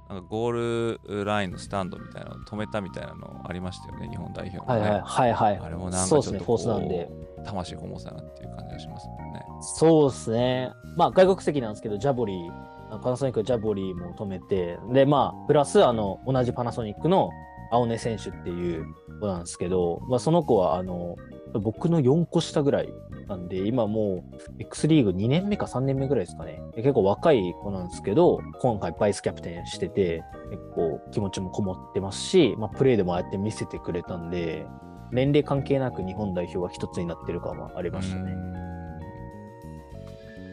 [0.09, 4.81] なんかゴールラインのスタンドみたいなのを止めたみたいなのありましたよね、日本代表の、ね。
[4.81, 5.61] はいはいはいはい。
[5.65, 7.11] あれもなんかちょっとそうですね、フォースなんで。
[7.45, 9.45] 魂こもさなっていう感じがしますもんね。
[9.61, 10.71] そうですね。
[10.97, 17.31] まあ外国籍なんですけど、ジャボリー、パナソニックのジャボリーも止めて、で、まあ、プラス、あの、同じパナソニックの
[17.73, 18.87] 青根選手っていう
[19.21, 21.17] 子なんですけど、まあ、その子は、あの、
[21.55, 22.93] 僕の4個下ぐらい
[23.29, 26.61] なんで、今もう X リーグ2年目か3年目ぐらいですかね。
[26.77, 34.67] 結構若い子なんですけど、今回バイスキャプテンしてて、結構気持ちもこもってますし、まあ、プレーでもああやって見せてくれたんで、
[35.11, 38.35] 年齢関係なく日本代表が一つになってる感はありましたね。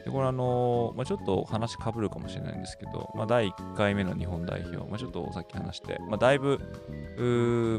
[0.09, 6.59] でこれあのまあ、ちょっと話かぶるかもしれないんですけど、まあ、第1回目の日本代表、まあ、ちょっとさっき話して、まあ、だいぶ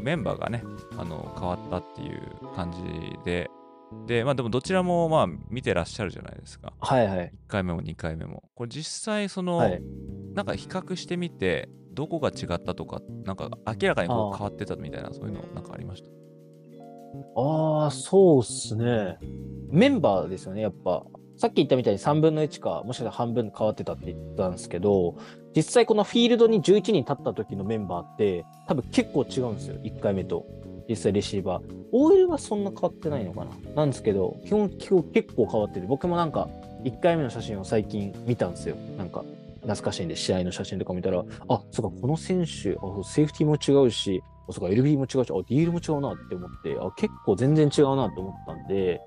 [0.03, 0.63] メンバーがね
[0.97, 2.21] あの変わったっていう
[2.55, 2.79] 感じ
[3.25, 3.49] で
[4.07, 7.17] で,、まあ、でもどちらもまあ見てらっしゃるじゃないですかはいはい。
[7.27, 9.81] 1回目も2回目もこれ実際その、はい
[10.33, 16.09] なんか比較してみてどこが違ったとかなんか明らかにこう変わってたみたいなそういうのなんかありました？
[17.35, 19.17] ああ、そうっすね。
[19.69, 21.03] メンバーですよね、やっぱ。
[21.41, 25.15] さっき言ったみたいに3分の1か、もしかしたら半分変わってたって言ったんですけど、
[25.55, 30.45] 実際このフィールドに11人立った時のメンバーって、多分結構違うんですよ、1回目と。
[30.87, 31.63] 実際レシーバー。
[31.91, 33.51] OL はそんな変わってないのかな？
[33.75, 36.47] なんですけど、基本、基本結構変わってて、僕もなんか、
[36.83, 38.75] 1回目の写真を最近見たんですよ。
[38.99, 39.25] なんか、
[39.61, 49.01] 懐かしいんで、試合の写真とか見たら、あ、そうか、この選手、あセーフティーも違うし、あそうか、LB も違うし、あ、ディールも違うなって思って、あ、結構全然違うなって思ったんで、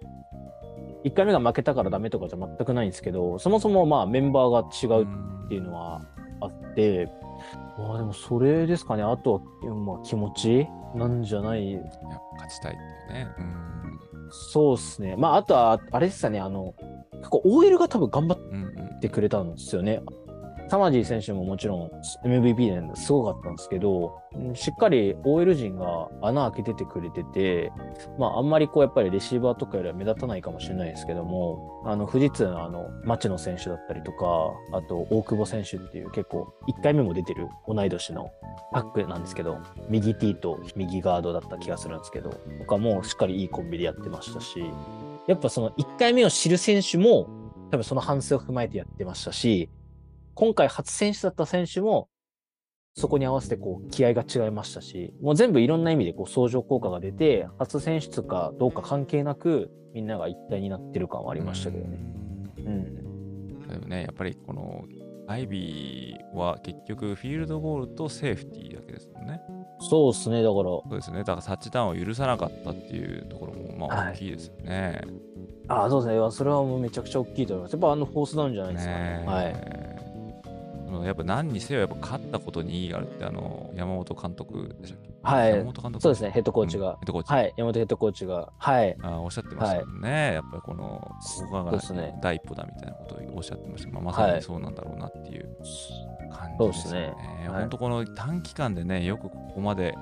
[1.05, 6.00] 1回目が負けたからダメとかじゃ全くないんですけど、そもそもまあメンバーが違うっていうのは
[6.40, 7.09] あって、
[7.78, 11.72] まあでもそれですかね、あとは、まあ、気持ちなんじゃない？
[11.72, 11.88] やっぱ
[12.44, 12.76] 勝ちたいっ
[13.09, 13.28] ていうね。
[13.38, 13.98] うん。
[14.30, 15.16] そうですね。
[15.16, 16.74] まああとは、あれですかね、あの、
[17.18, 20.00] 結構 OL が多分頑張っうんうんてくれたんですよね。
[20.68, 21.90] サマジー選手ももちろん
[22.24, 24.18] MVP ですごかったんですけど、
[24.54, 27.70] しっかり OL 陣が穴開けててくれてて、
[28.18, 34.26] まああんまりこうやっぱりレシーバーとかよりは目立たないかもしれないですけども、あの富士通のあの町野選手だったりとか、
[34.72, 38.30] あと大久保選手っていう結構1回目も出てる同い年の
[38.72, 39.58] パックなんですけど、
[39.88, 42.34] 右 T と右ガードだった気がするんですけど、
[42.66, 44.64] 他もしっかりいいコンビでやってましたし、
[45.26, 47.28] やっぱその1回目を知る選手も
[47.70, 49.70] 多分その反省を踏まえてやってましたし、
[50.35, 52.09] 今回初選手だった選手も、
[52.97, 61.99] そこに合わせてこう気合が違いましたし、もう全部いろんな意味でこう相乗効果が出て、初選出かどうか関係なく、みんなが一体になってる感はありましたけどね。
[62.59, 63.66] うん。
[63.68, 64.85] でもね、やっぱりこの
[65.26, 69.41] アイビーは結局フィールドゴールとセーフティーだけですもんね。
[69.80, 71.18] そうですね、だから、そうですね。
[71.18, 75.01] だからタッチダウンを許さなかったっていうところもまあはい大きいですよね。
[75.68, 77.72] ああ、そうですね、それはもうめちゃくちゃ大きいと思います。
[77.72, 78.93] やっぱあのフォースダウンじゃないですか。
[78.93, 79.93] ねはい。
[81.03, 85.14] やっぱ何にせよやっぱ勝ったことに意義があるってあの山本監督でしたっけ？
[85.22, 87.07] はい山本監督そうですね、ヘッドコーチがうんヘッ。
[87.07, 87.32] ドコーチ。
[87.32, 88.53] はい、山本ヘッドコーチが。
[88.59, 88.97] はい。
[89.03, 91.78] あおっしゃってましたもんね、やっぱりこのここが
[92.22, 96.57] 第一歩だみたいなことをおっしゃってました、まあ、まさにそうなんだろうなっていう感じですよね。
[96.59, 97.01] そうですね
[97.49, 99.95] はい本当この短期間でね、よくここまで、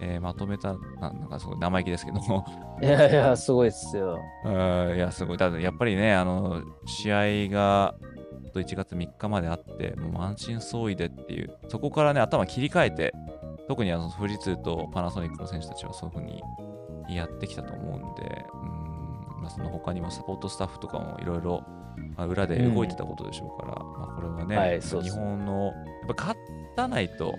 [0.00, 2.44] えーまとめた、ななんかすごい生意気ですけども、
[2.82, 4.18] いやいや、すごいっすよ。
[4.44, 5.38] うんいや、すごい。
[5.38, 7.16] だってやっぱりね、あの、試合
[7.48, 7.94] が、
[8.52, 13.14] と1月3日まであって、もう満身創痍でっていう、そこからね、頭切り替えて、
[13.68, 21.64] 特にあの富士通とパナソニックの選手たちはそういうふうにやってきたと思うんで、うんまあ、その他にもサポートスタッフとかもいろいろ
[22.16, 25.74] まあ裏で動いてたことでしょうから、まあ、これはね、はい日本の、やっ
[26.14, 26.38] ぱ勝
[26.76, 27.34] たないと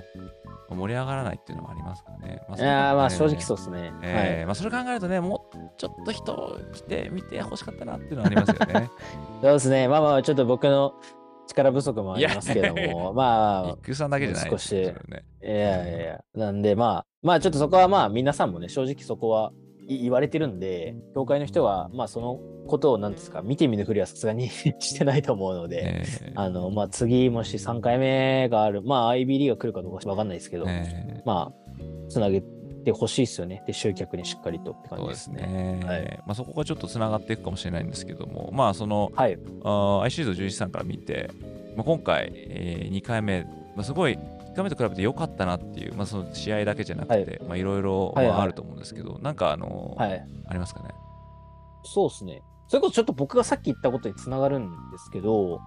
[0.74, 2.42] 盛り上がらないっていうのもありますからね。
[2.50, 3.92] まあいやーまあ正直うそうですね。
[4.02, 8.90] えーまあ、それ考えるとね、もうちょっと人来て見てほしかったなっていうのはありますよね。
[9.42, 9.88] そうですね。
[9.88, 10.94] まあまあ、ちょっと僕の
[11.48, 14.94] 力不足もありますけども、まあ、戦だけじゃない少しね。
[15.44, 32.42] いやいやいや、なんでまあ、まあちょっとそこはまあ皆さんもね、正直そこはい言われてるんで、教会の人はまあそのことをなんですか、見て見ぬふりはさすがに してないと思うので、えーあの、まあ次もし3回目がある、まあ IB リーが来るかどうかわかんないですけど、えーまあ、つなげ
[32.84, 33.64] てほしいですよね。
[33.66, 35.42] で、集客にしっかりとって感じですね。
[35.42, 35.80] ね。
[35.86, 39.38] はいまあ、そこがちょっとつながっていくかもしれないんですけども、まあ、その、はい。
[39.64, 41.30] あーアイシールド11さんから見て、
[41.76, 43.44] まあ、今回、え2回目、
[43.76, 44.18] まあ、すごい
[44.54, 50.24] 1回目と比べて良かったなっていう、まあ、その試合だけじゃなくて、いまあ、いろいろ、ああると思うんですけど、なんかあの、はい。
[50.47, 50.89] ありますかね？
[51.84, 52.43] そうですね。
[52.68, 55.60] それこそちょっと僕がさっき言ったことにつながるんですけど、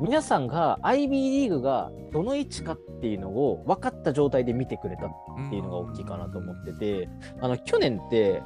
[0.00, 5.10] 皆さんが IB リーグがどの位置かっていうのを分かった状態で見てくれたっ
[5.50, 7.08] ていうのが大きいかなと思ってて、
[7.40, 8.42] あの去年って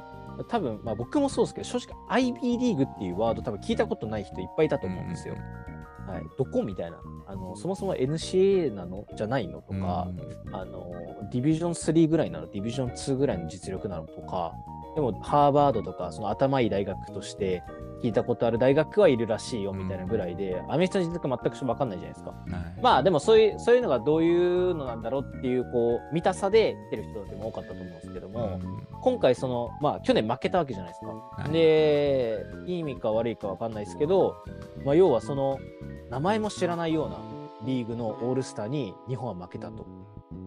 [0.47, 5.35] 多分、まあ、僕もそうですけど正直 IB リーグっていうワード多分聞いたことない人いっぱいいたと思うんですよ。
[6.09, 6.97] はい、どこみたいな
[7.27, 9.05] あのそもそも NCA なの？
[9.15, 9.61] じゃないの？
[9.61, 9.81] とうん。
[9.81, 10.07] か、
[10.51, 10.91] あの
[11.31, 12.47] ディビジョン3ぐらいなの？
[12.49, 14.07] ディビジョン2ぐらいの実力なの？
[14.07, 14.53] とか
[14.95, 17.63] でもハーバードとかその頭いい大学として
[18.01, 22.33] 聞いたことある大学はいるらしいよみたいなぐらいで、アメリカの実力全く分かんないじゃないですか。
[22.47, 28.61] うんはいまあでもそういうそういうのがどういうのなんだろうっていうこう見たさで来てる人でも多かったと思うんですけども、
[29.01, 31.07] 今回そのまあ去年負けたわけじゃないですか。
[31.07, 34.35] はいでいい意味か悪いか分かんないですけど、
[34.85, 35.59] まあ、要はその
[36.09, 37.17] 名前も知らないような
[37.65, 39.85] リーグのオールスターに日本は負けたと。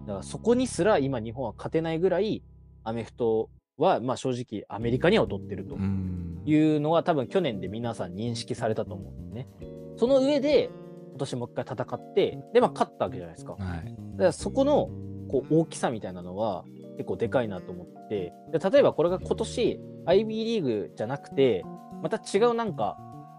[0.07, 2.43] だからそこにすら今日本は勝てないぐらい
[2.85, 3.51] アメフト
[3.83, 9.49] はまあ正直アメリカには劣ってるとうんいうのは多分去年で皆さん認識されたと思うんですね。
[9.97, 10.71] その上で
[11.11, 13.57] 今年もう一回戦ってでまあ勝ったわけじゃないですか。
[13.59, 14.89] だかはいらそこの
[15.29, 16.65] こう大きさみたいなのは
[16.97, 21.65] 結構でかいなと思ってで例えばこれが今年 IB リーグじゃなくて
[22.03, 22.97] また違うなんか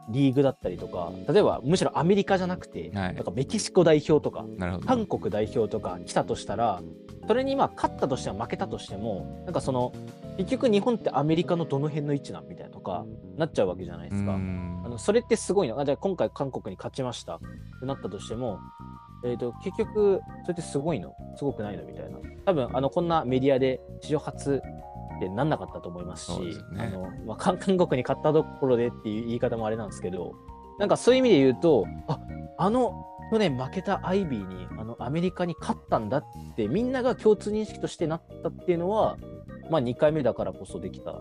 [0.09, 4.45] リーグだったりとか例えばむしろアメリカじゃなくて、はいなんかメキシコ代表とか。
[4.85, 6.81] 韓国代表とか来たとしたら
[7.27, 9.93] それにまあ勝ったとしても負けたとしてもなんかその
[10.37, 13.05] 結局日本ってアメリカのどの辺の位置なんみたいなとか
[13.37, 14.33] なっちゃうわけじゃないですか。
[14.33, 15.79] うんあのそれってすごいの。
[15.79, 17.39] あじゃあ今回韓国に勝ちましたっ
[17.79, 18.59] てなったとしても、
[19.23, 21.15] えー、と結局それってすごいの？
[21.37, 21.85] すごくないの？
[21.85, 22.17] みたいな。
[22.45, 24.61] 多分あのこんなメディアで史上初
[25.25, 30.33] ってなんなかったと思いますしあの、まあ、韓 韓国に勝ったところでっていう言い方もあれなんですけど
[30.79, 32.19] なんかそういう意味で言うとあ
[32.57, 39.17] あの去年負けたアイビーにあのアメリカに勝ったんだってみんなが共通認識としてなったっていうのは、
[39.71, 41.15] まあ、2回目だからこそできた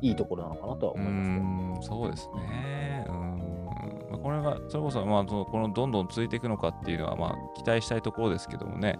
[0.00, 1.36] いいところなのかなとはう思いますね。
[1.36, 3.06] んそうですね。
[4.22, 8.98] これが、それこそ、まあ、このどんどん続いていくのかっていうのは、まあ、期待したいところですけどもね、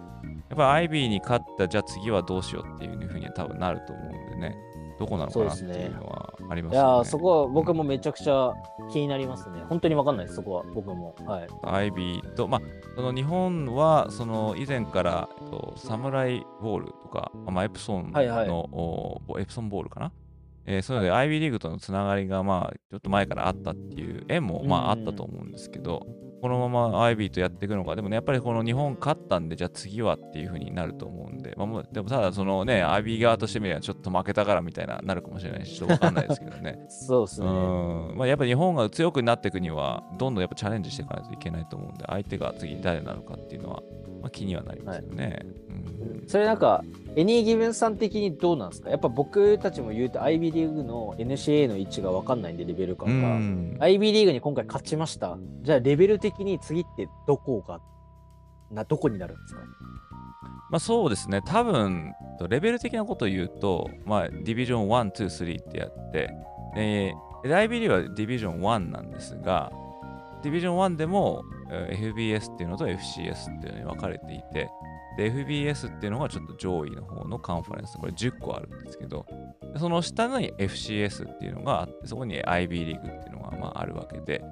[0.53, 4.55] やっぱり IB に勝った、じゃあ次はどうしようっていうふうには多分なると思うんでね、
[4.99, 6.87] どこなのかなっていうのはありますよね。
[6.87, 8.53] いやーそこは僕もめちゃくちゃ
[8.91, 9.63] 気になりますね。
[9.67, 11.15] 本当に分かんないです、そこは僕も。
[11.25, 11.47] はい。
[11.63, 12.61] アイビーと、まあ、
[12.95, 20.11] その日本はその以前から、えっと、サムライボールとか、まあ、エプソンの、はいはいおエプソンボールかな、
[20.65, 26.05] えーそういうので、アイビーリーグとのつながりが、まあ、ちょっと前からあったっていう縁も、まあ、あうんったと思うんですけど、
[26.43, 36.83] このままアイビーとやっていくのか、でもね、やっぱりこの日本勝ったんで、じゃあ次はっていう風になると思うんで、まあ、でもただ、そのね、アイビー側としてみれば、ちょっと負けたからみたいな、なるかもしれないし、ちょっとわかんないですけどね。
[36.91, 37.47] そうですね。
[37.47, 43.81] うんまあ、やっぱり日本が強くなっていくには、どんどんやっぱチャレンジしていかないといけないと思うんで、相手が次誰なのかっていうのは、
[44.21, 45.39] まあ、気にはなりますよね。
[45.45, 45.62] うん
[46.27, 46.83] それなんか、
[47.15, 48.89] エニーギブンさん的にどうなんですか？
[48.89, 53.27] やっぱ僕たちも言うと IB リーグの NCA の位置が分かんないんで、レベルう感が。
[53.29, 53.77] ん。
[53.79, 55.37] IB リーグに今回勝ちました。
[55.61, 57.79] じゃあレベル的に次ってどこが、
[58.71, 59.61] な、どこになるんですか？
[60.71, 65.25] まあ、そうですね、多分とレベル的なことを言うと、まあ、ディビジョン1、2、
[65.59, 66.31] 3ってやって、
[66.75, 67.13] で、
[67.43, 69.71] IB はディビジョン1なんですが、
[70.41, 74.69] ディビジョン1でもえー FBS っていうのと FCS っていうのに分かれていて、
[75.17, 79.25] で、FBS っていうのがちょっと上位の方のカンファレンス、これ10個あるんですけど、
[79.77, 84.43] その下に FCS っていうのがあって、そこに アイビーリーグっていうのがまああるわけで、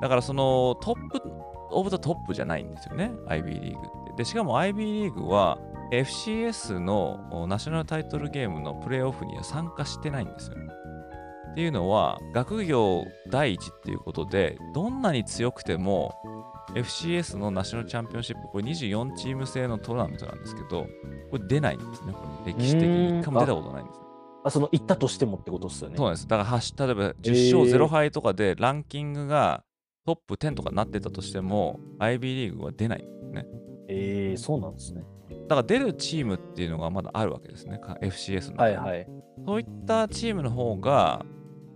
[0.00, 4.16] だからその top of the top じゃないんですよね、IB リーグって。
[4.18, 5.58] で、しかも アイビーリーグは
[5.92, 10.56] FCS の national title game のプレーオフには参加してないんですよ。
[11.52, 16.14] っていうのは、学業第一っていうことで、どんなに強くても
[16.74, 20.86] FCS のナショナルチャンピオンシップ、これ24チーム制のトーナメントなんですけど、
[21.30, 23.20] これ出ないんですね、これ歴史的に。
[23.20, 24.00] 一回も出たことないんです。
[24.44, 25.96] あ、その行ったとしてもってことですよね。
[25.96, 26.28] そうです。
[26.28, 29.64] だから例えばえー10勝0敗とかでランキングが
[30.06, 33.46] トップ10とかになってたとしても、IB リーグは出ないんですね。
[33.88, 35.02] えー、そうなんですね。
[35.48, 38.62] だから出るチームっていうのがまだあるわけですね、か FCS の。
[38.62, 39.06] はいはい。
[39.44, 41.24] そういったチームの方が、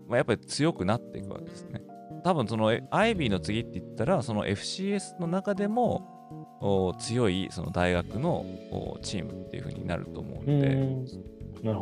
[0.09, 1.83] まあ、やっぱり強くなっていくわけですね。
[2.23, 6.21] 多分そのえ IB の次って言ったらその FCS の中でも
[6.61, 11.31] お強いその大学のおチームっていう風になると思ううんで。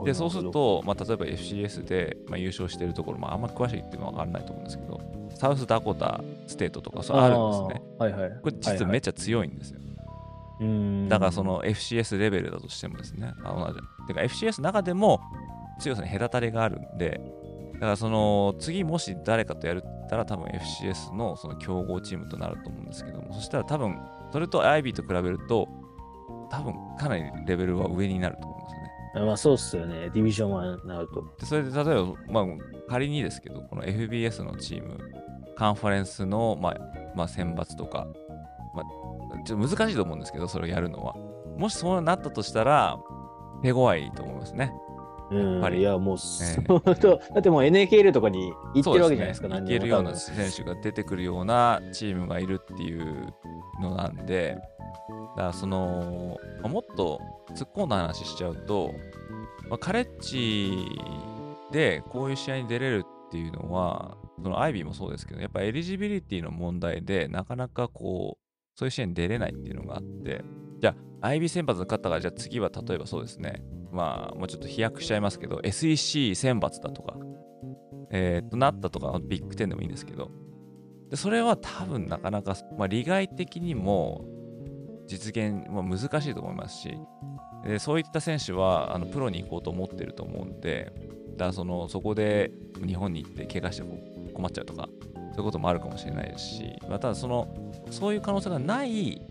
[0.05, 5.01] でそうすると、まあ、例えば FCS で、まあ、優勝してるところ、まあ、あんま詳しいっていうのは分からないと思うんですけど
[5.37, 7.97] サウスダコタステートとかそうどあるんですね。。
[7.99, 8.41] はいはい。
[8.43, 9.81] これ実はめっちゃ強いんですよ。
[10.61, 13.79] うんだからそ、の FCS レベルだとしてもですね、あ同じ。
[14.09, 15.21] てか FCS の中でも
[15.79, 17.21] 強さに隔たりがあるんで、
[17.75, 23.99] だからその次もし誰かとやるったら多分 FCS のその強豪チームとなると思うんですけども、そしたら多分
[24.33, 25.69] それと IB と比べると
[26.51, 29.27] 多分かなりレベルは上になると思うんですよね。
[29.27, 30.11] まあそうっすよね。
[30.11, 31.23] ディビジョン1になると。
[31.39, 32.45] でそれで例えば、まあ、
[32.89, 34.99] 仮にですけど、この FBS のチーム、
[35.57, 36.77] カンファレンスの、まあ
[37.15, 38.07] まあ、選抜とか、
[38.75, 41.15] まあ、ちょっと難しいと思うんですけど、それをやるのは。
[41.57, 42.99] もしそうなったとしたら、
[43.63, 44.73] 手強いと思いますね。
[45.31, 45.81] うん、やっぱり。
[45.81, 46.45] いやもうそ
[46.77, 53.35] うと、だってもう NKL とかに行ってるわけじゃないですか、そう何ねいけるような選手が出てくるようなチームがいるっていう
[53.81, 54.57] のなんで、
[55.37, 57.21] だからその、まあもっと
[57.55, 58.93] 突っ込んだ話しちゃうと、
[59.69, 60.87] まあ、カレッジ
[61.73, 70.43] でこういう試合に出れるっていうのは、そのアイビーもそうですけど、やっぱエリジビリティの問題で、なかなかこう、そういう試合に出れないっていうのがあって、
[70.81, 73.63] じゃあ、アイビー選抜の方が、じゃあ次は例えばそうですね、
[73.93, 77.17] まあ、もうちょっと飛躍しちゃいますけど、SEC 選抜だとか、
[78.11, 80.31] えーとなったとか、ビッグ10でもいいんですけど、
[81.11, 84.25] でそれは多分なかなか、まあ、利害的にも
[85.07, 86.99] 実現は難しいと思いますし、
[87.65, 90.93] でそういった選手はあのプロに行こうと思ってると思うんで、
[91.37, 92.51] だそのそこで
[92.87, 97.49] 日本に行って怪我して困っちゃうとか、そういうこともあるかもしれないですし、まあ、ただその、
[97.91, 99.23] そういう可能性がない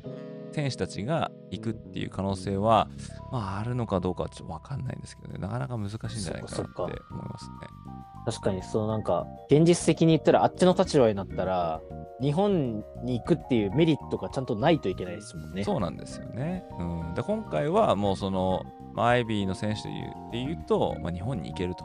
[0.58, 2.90] 選手たちが行くっていう可能性は、
[3.32, 6.94] まあ、あるのかどうかはちょっと分かんないんですけどね、なかなか難しいんじゃないかなって思い
[7.30, 7.56] ますね。
[8.26, 11.80] 確かにそうなんか現実的に言ったらあっちの立場になったら
[12.20, 15.64] 日本に行くっていうメリットがちゃんとないといけないですもんね。
[15.64, 16.66] そうなんですよね。
[16.80, 18.64] うん、で今回はもうその、
[18.96, 21.84] まあ、アイビーの選手で言うで言うと、まあ、日本に行けると。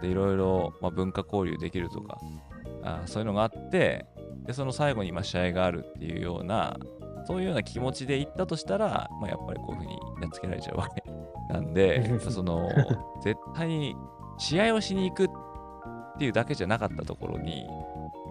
[0.00, 2.18] でいろいろ、まあ、文化交流できるとか
[2.82, 4.06] あそういうのがあって
[4.46, 6.76] でその最後に今試合があるっていうような
[7.26, 11.02] そういうような気持ちで行ったとしたら、まあ、やっぱりこういうふうにやっつけられちゃうわけ
[11.52, 12.68] なんで その
[13.22, 13.96] 絶対に
[14.38, 15.28] 試合をしに行くっ
[16.18, 17.66] ていうだけじゃなかったところに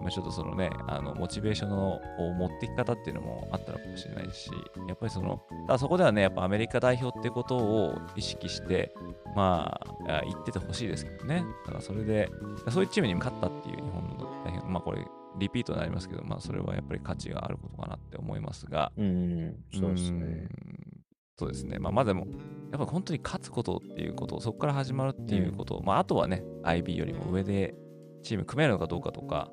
[0.02, 4.50] まあ、ちょっとそのね、あのモチベーションのを持っていき方っていうのもあったのかもしれないし、
[4.88, 8.92] やっぱりその、ただそこではね、やっぱアメリカ代表ってことを意識して、
[9.36, 11.44] まあ、あ言っててほしいですけどね。
[11.66, 12.28] ただそれで、
[12.70, 13.91] そういうチームに勝ったっていう
[14.50, 15.04] 日本の代表、まあこれ、
[15.38, 20.18] リピートになりますけど、まあそれはやっぱり価値があることかなって思いますが、うん、そうですね。
[20.20, 20.48] ん。
[21.38, 21.78] そうですね。
[21.78, 22.26] まあ、まあでも、
[22.70, 27.74] やっぱ本当に勝つことっていうこと、そこから始まるっていうこと、まあ、あとはね、IB よりも上で
[28.22, 29.50] チーム組めるのかどうかとか、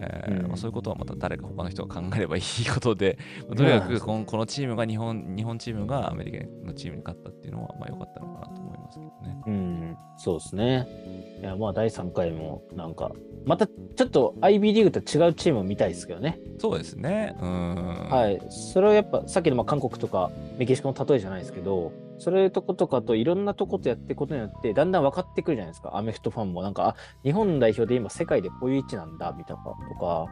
[0.00, 2.42] えーうんまあ、そういうことはまた誰か他の人が考えればいい
[2.72, 3.18] ことで、
[3.48, 9.42] まあとにかまあくこのこのチームが日本、日本チームがアメリカのチームに勝ったっていうのは、まあ良かったのかなと思いますけどね。
[9.46, 10.86] うん、そうですね。
[11.40, 13.10] いや、まあ、第3回も、なんか、
[13.46, 16.38] またちょっと IB リーグと違うチームを見たいですけどね。
[16.58, 17.34] そうですね。
[17.40, 18.10] うーん。
[18.10, 18.40] はい。
[18.50, 25.96] それはやっぱ、さっきのまあ韓国とかメキシコの例えじゃないですけど、そういうとことかといろんなとことやっていくことによって、だんだん分かってくるじゃないですか。
[25.96, 30.26] アメフトファンも、なんか、あ、日本代表で今世界でこういう位置なんだ、みたいなとか、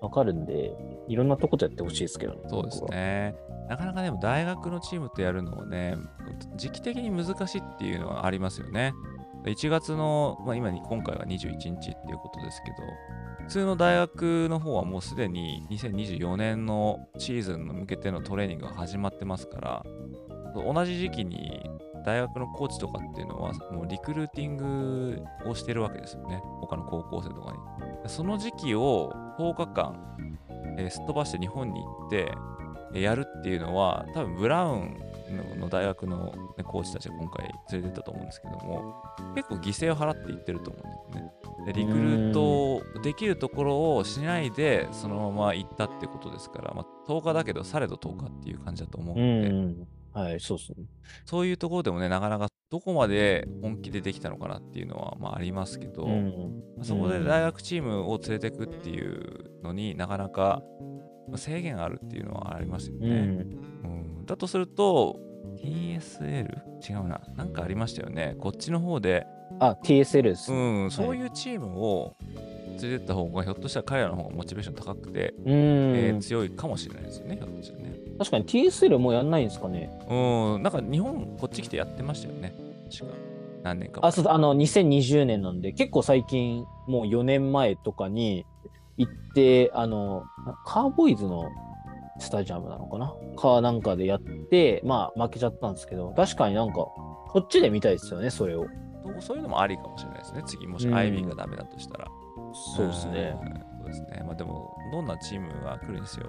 [0.00, 0.72] 分かるんで、
[1.08, 2.40] いろんなとことやってほしいですけどね。
[2.48, 3.34] そうですね。
[3.68, 5.96] なかなかでも大学のチームとやるのはね、
[6.56, 8.92] 時期的に難しいっていうのはありますよね。
[9.44, 12.76] 1月の、まあ、今に今回は21日っていうことですけど、
[13.44, 19.84] 普通の大学の方はもうすでに2024年のシーズンに向けてのトレーニングが始まってますから、
[20.54, 21.68] 同じ時期に
[22.04, 26.40] 大学のコーチとかっていうのはもうリクルーティングをしてるわけですよね。
[26.60, 27.58] 他の高校生とかに。
[28.06, 30.16] その時期を10日間、
[30.78, 32.32] えーすっ飛ばして日本に行って、
[32.94, 34.96] やるっていうのは、多分ブラウン
[35.58, 36.32] の大学の、
[36.64, 39.02] コーチたちが今回連れてったと思うんですけども、
[39.34, 41.32] 結構犠牲を払っていってると思うんですね。
[41.66, 50.84] でリクルートできるところをしないで、そのまま行ったってことですから、まあ、10日だけど、されど10日っていう感じだと思ううので、はい、そうですね。
[51.24, 56.62] そういうところでもね、なかなかどこまで本気でできたのかなっていうのは、まあ、ありますけど、うん。
[56.76, 60.62] まあそこで大学チームを連れてくっていうのになかなか
[61.28, 63.08] まあ制限あるっていうのはありますよね。
[63.08, 63.14] うん。
[63.84, 65.18] うんだとすると
[65.62, 66.58] TSL?
[66.88, 67.20] 違うな。
[67.36, 68.36] なんかありましたよね。
[68.38, 69.26] こっちの方で、
[69.58, 70.52] あ、TSL です。
[70.52, 72.16] うん、そういうチームを
[72.80, 77.36] 連れてった方がひょっとしたら彼らの方がモチベーション高くて、うん、えー強いかもしれないですよね。
[77.36, 77.97] ひょっとしたらね。
[78.18, 79.90] 確かに TSL もうやんないんですかね。
[80.08, 82.54] うん、なんか日本こっち来てやってましたよね。
[82.90, 83.16] 確か。
[83.62, 88.44] 何年か前あ、そうだあの、2020年なんで、結構最近、もう4年前とかに、
[88.96, 90.24] 行って、あの、
[90.66, 91.44] カーボーイズの
[92.18, 93.14] スタジアムなのかな？
[93.36, 98.66] かなんかでやって、まあ負けちゃったんですけど、確かになんか、こっちで見たいですよね、それを。
[99.20, 100.42] そういうのもありかもしれないですね。
[100.46, 102.08] 次、もしうんアイビーがダメだとしたら。
[102.74, 103.36] そうですね。
[103.40, 103.48] うん。
[103.78, 104.22] そうですね。
[104.26, 106.26] まあでも、どんなチームが来るにせよ、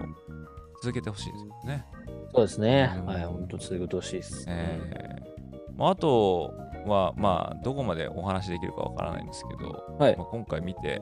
[0.82, 1.86] 続けてほしいですよね。
[2.34, 3.06] そうですねうん。
[3.06, 4.46] はい、本当続けてほしいです。
[4.48, 6.54] えーまあ、あと
[6.86, 11.02] は、まあ、どこまでお話できるかわからないんですけど、はいまあ、今回見て、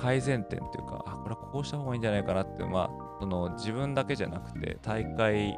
[0.00, 2.90] 改善点というか、あ、これはこうした方がいいんじゃないかなって、まあ、
[3.20, 5.56] その自分だけじゃなくて、大会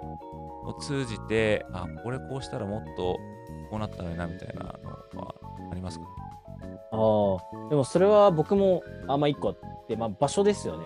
[0.66, 3.18] を通じて、あ、これこうしたらもっと
[3.70, 4.62] こうなったらいいなみたいな
[5.14, 5.34] のは
[5.70, 6.04] ありますか？
[6.92, 10.84] ああ、でもそれは僕もあんま一個あって、まあ場所ですよね。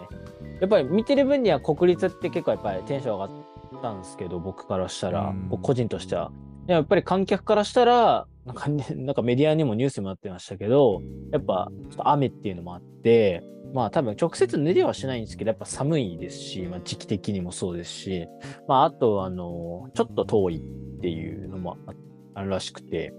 [0.60, 5.34] やっぱり見てる分には国立って結構やっぱりテンション上がったんですけど、僕からしたら。
[5.62, 6.32] 個人としては。
[6.66, 11.02] やっぱり観客からしたら、なんかね、なんかメディアにもニュースにもなってましたけど、
[11.32, 13.42] やっぱちょっと雨っていうのもあって、
[13.74, 18.26] まあ多分直接濡れはしないんですけど、やっぱ寒いですし、まあ時期的にもそうですし、
[18.66, 21.92] まああとあの、ちょっと遠いっていうのもあ
[22.34, 23.12] あるらしくて、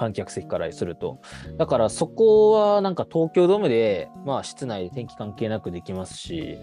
[0.00, 1.20] 観客席からすると。
[1.58, 6.56] だからそこはなんか東京ドームで、まあ室内で天気関係なくできますし、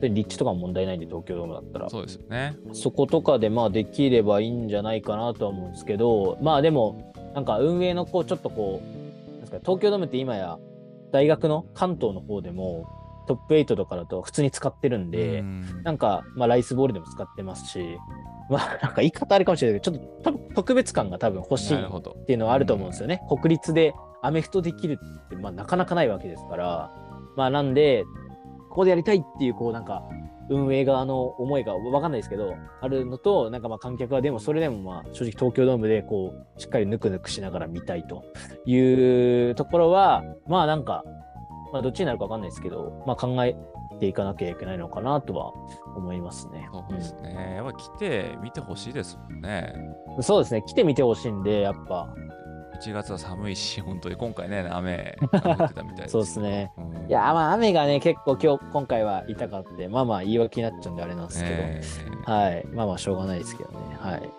[0.00, 1.90] で立地とかも問題ないんで東京ドームだったら。
[1.90, 2.56] そうですよね。
[2.72, 10.58] そことかでまあできればいいんじゃないかなとは思うんですけど、まあでも、なんか運営のこう、ちょっとこう、なんですか東京ドームって今や
[11.12, 12.86] 大学の関東の方でも
[13.26, 17.98] トップ8とかだと普通に使ってるんで、うんなんか、まあライスボールでも使ってますし、
[18.50, 21.76] まあ なんか言い方あれかもしれないけど、ちょっと特別感が多分欲しい。
[21.76, 23.20] っていうのはあると思うんですよね。
[23.28, 26.90] 国立でアメフトできるって、まあ、なかなかないわけですから、
[27.36, 28.04] まあ、なんで、
[28.70, 30.02] ここでやりたいっていう、こう、なんか、
[30.50, 38.24] 運営側の思いがわかんないですけど、あるのと、なんかまあ観客はでもそれでもまあ正直東京ドームでこう、しっかりぬくぬくしながら見たいと
[38.66, 41.02] いうところは、まあなんか、
[41.74, 43.56] まあどっちになるかわかんないですけど、まあ考え
[43.98, 45.52] ていかなきゃいけないのかなとは
[45.96, 46.68] 思いますね。
[46.72, 47.54] そうですね。
[47.56, 49.74] やっぱ来て見てほしいですもんね。
[50.16, 50.62] うんそうですね。
[50.64, 52.14] 来てみてほしいんで、やっぱ、
[52.80, 56.72] 1月は寒いし、本当に今回ね、雨 降ってたみたいですそうですね。
[56.78, 61.82] うんいやーまあ雨がね、結構今日、今回は痛かって、まあまあ言い訳になっちゃうんであれなんですけど、え
[62.28, 62.66] えはい。
[62.68, 63.76] まあまあしょうがないですけどね。
[63.98, 64.30] はい。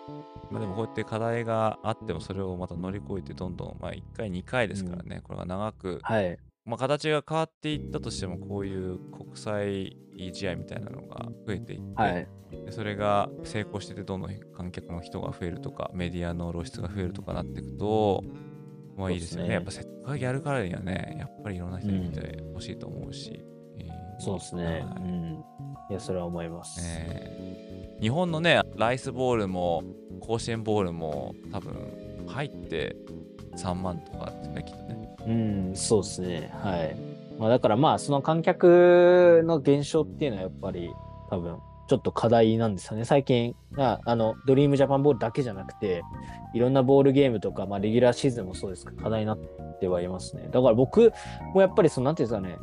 [0.50, 6.38] まあ、でもこうやって課題があってもそれをまた乗り越えてどんどん、まあ、1回2回ですからね、これが長く、はい。
[6.66, 9.98] まあ、形が変わっていったとしてもこういう国際
[10.34, 12.28] 試合みたいなのが増えていって、はい。
[12.66, 18.24] でそれが成功しててどんどん観客の人が増えるとかメディアの露出が増えるとかなっていくと
[18.96, 23.44] まあいいですよねねやっぱせっかくやるからにはねやっぱりいろんな人に見てほしいと思うし、
[23.78, 24.66] えーそうですね。
[24.66, 25.44] はいうん。
[25.90, 26.80] いや、それは思います。
[26.82, 27.66] えー
[28.00, 29.84] 日本のねライスボールも
[30.20, 32.96] 甲子園ボールも多分入って
[33.58, 36.52] 3万とかですねきっとねうん、そうですね。
[36.62, 36.96] はい。
[37.40, 40.90] まあだからまあ、その観客の減少っていうのはやっぱり
[41.30, 41.58] 多分、
[41.88, 43.06] ちょっと課題なんですよね。
[43.06, 46.04] 最近、ああの、ドリームジャパンボールだけじゃなくて、
[46.54, 49.40] いろんなボールゲームとか、まあ、レギュラーシーズンもそうですけど、課題になっ
[49.80, 50.50] てはいますね。
[50.52, 51.12] だから僕
[51.54, 52.58] もやっぱり、その、なんていうんですかね、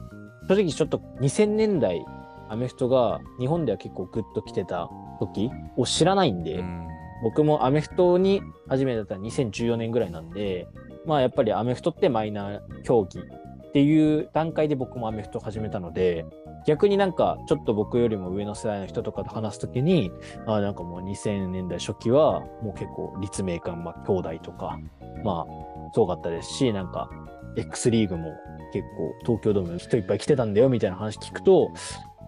[0.48, 2.04] 正直ちょっと2000年代、
[2.48, 4.90] アメフトが日本では結構グッと来てた
[5.20, 6.88] 時を知らないんで、うん
[7.22, 10.66] 僕もアメフトに初めてだったら2014年ぐらいなんで、
[11.06, 16.26] まあやっぱりアメフトってマイナー競技っていう段階で僕もアメフトを始めたので、
[16.66, 20.10] 逆になんかちょっと僕よりも上の世代の人とかと話すときに、
[20.46, 24.78] あなんかもう2000年代初期はもう結構立命館、まあ兄弟とか、
[25.24, 27.08] まあすごかったですし、なんか
[27.56, 28.34] X リーグも
[28.72, 31.70] 結構東京ドーム人いっぱい来てたんだよみたいな話聞くと、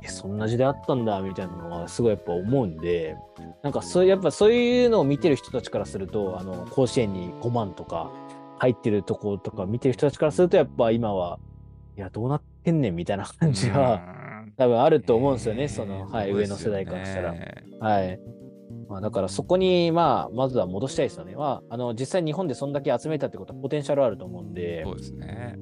[0.07, 3.17] そんな時代あったんだみたいなのはすごいやっぱ思うんで、
[3.63, 8.11] なんかそういう、やっぱそういうのを見てる人たちからすると、あの、甲子園に5万とか
[8.65, 11.39] 入ってるとことか見てる人たちからすると、やっぱ今は、
[11.97, 14.01] いや、どうなってんねんみたいな感じは、
[14.57, 17.35] 多分あると思うんですよね、その、はい、上の世代からしたら。
[17.81, 18.21] はい。
[18.89, 21.37] まあ、だからそこに、まあ、まずは戻したいですよね。
[21.37, 25.59] まあ、あの、実際日本でそんだけ集めたってことはポテンシャルあると思うんでそ、うですね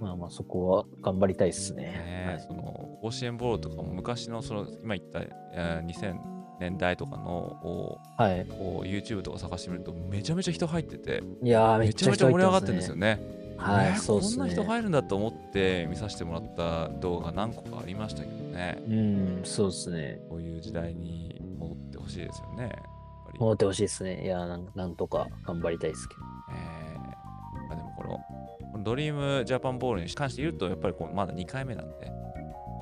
[0.00, 1.82] まあまあそこは頑張りたいですね。
[1.82, 6.16] ねその甲子園ボールとかも昔のその今言ったえー2000
[6.60, 8.46] 年代とかのをはい。
[8.46, 12.94] YouTube とか探してみるとめちゃめちゃ人入ってていやー、めちゃめちゃ盛り上がってるんですよ。
[12.94, 13.20] よね。
[13.56, 14.66] はい、えーそうですこんな人ね。
[14.66, 18.82] 入るんだと思って見させてもらった動画何個かありましたけどね。
[18.88, 20.20] うん、そうですね。
[20.28, 22.72] こういう時代に戻ってほしいですよね。
[23.38, 24.24] 戻ってほしいですね。
[24.24, 26.20] いやーなん、なんとか頑張りたいですけど。
[26.52, 28.20] えーまあ、でもこの
[28.72, 32.10] このドリームジャパンボールに関して言うとやっぱりこうまだ2回目なんで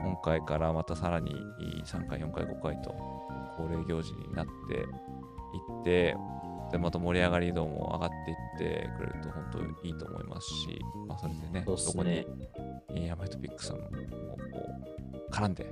[0.00, 1.34] 今回からまたさらに
[1.84, 2.94] 3回4回5回と
[3.56, 4.78] 恒例行事になってい
[5.80, 6.16] って
[6.70, 12.26] でまた盛り上がり度も上がっていってくれると本当いいと思いますし、まあ、それでね、そうっすそこにね
[12.94, 13.90] えーヤマイトピックさんもこ
[15.30, 15.66] う絡んで、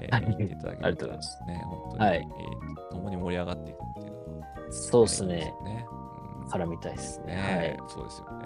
[0.00, 5.54] えはいー、見ていただけ ありるとがとうございますね、本当に、はいえー共に盛り上がっていくっていうのは、そうですいいね。
[5.98, 6.04] うん
[6.48, 7.34] 絡みたいですね。
[7.34, 8.44] ね、そうですよね。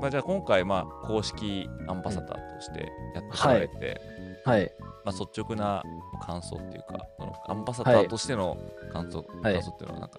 [0.00, 3.98] まあ、じゃあ今回、まあ、公式アンバサダーとしてやってこられて、はい。
[5.04, 5.14] はい。
[5.14, 5.82] まあ、率直な
[6.20, 8.56] 感想っていうか、そのアンバサダーとしての
[8.92, 10.18] 感想,、はい感想っていうのはなんか、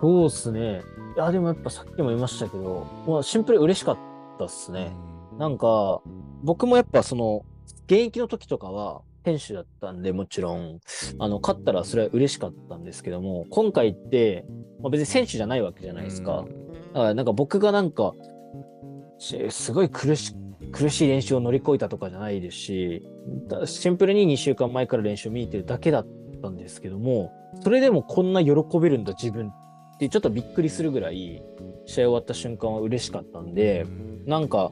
[0.00, 0.82] そうですね。
[1.16, 3.98] いや、でもやっぱさっきも言いましたけど、まあ、シンプルに嬉しかっ
[4.38, 4.92] たっすね。
[5.38, 6.00] なんか、
[6.42, 7.44] 僕もやっぱその、
[7.86, 10.80] 現役の時とかは、選手だったんで、もちろん、
[11.18, 14.46] あの、勝ったらそれは嬉しかったんですけども、今回って、
[14.80, 16.44] まあ、別に選手じゃないわけじゃないですか。
[16.94, 18.14] だからなんか僕がなんか、
[19.18, 20.34] しすごい苦し
[20.72, 23.02] 苦しい練習を乗り越えたとかじゃないですし、
[23.48, 26.06] だシンプルに2週間前から練習を見に行ってるだけだっ
[26.42, 29.52] たんですけども、それでもこんな喜べるんだ自分っ
[29.98, 31.42] てちょっとびっくりするぐらい、
[31.86, 33.86] 試合終わった瞬間は嬉しかったんで、
[34.26, 34.70] なんか、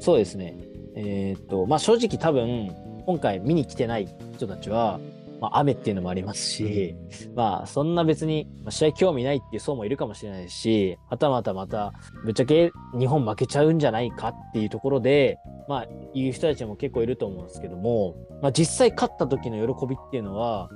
[0.00, 0.56] そうですね。
[0.94, 2.74] えーっと、まあ正直多分、
[3.06, 5.00] 今回見に来てない人たちは、
[5.40, 6.96] まあ雨っていうのもありますし、
[7.34, 11.92] まあそんな別にまあ試合興味ないっていう層もいるかもしれないし、はたまたまた
[12.24, 20.70] ぶっちゃけ日本負けちゃうんじゃないかっていうところで、まあ言う人たちも結構いると思うんですけども、まあ実際勝った時の喜びっていうのは、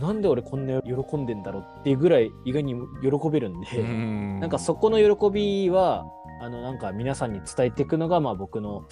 [0.00, 6.04] なんで俺こんな喜んでんだろうっていうぐらい意外に喜べるんで、ななんかそこの喜びは、
[6.40, 8.86] あの、なんか皆さんに伝えていくのが、まあ僕の、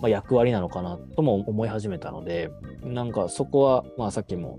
[0.00, 2.50] まあ、役割なのかなとも思い始めたので、
[2.82, 4.58] なんかそこは、まあさっきも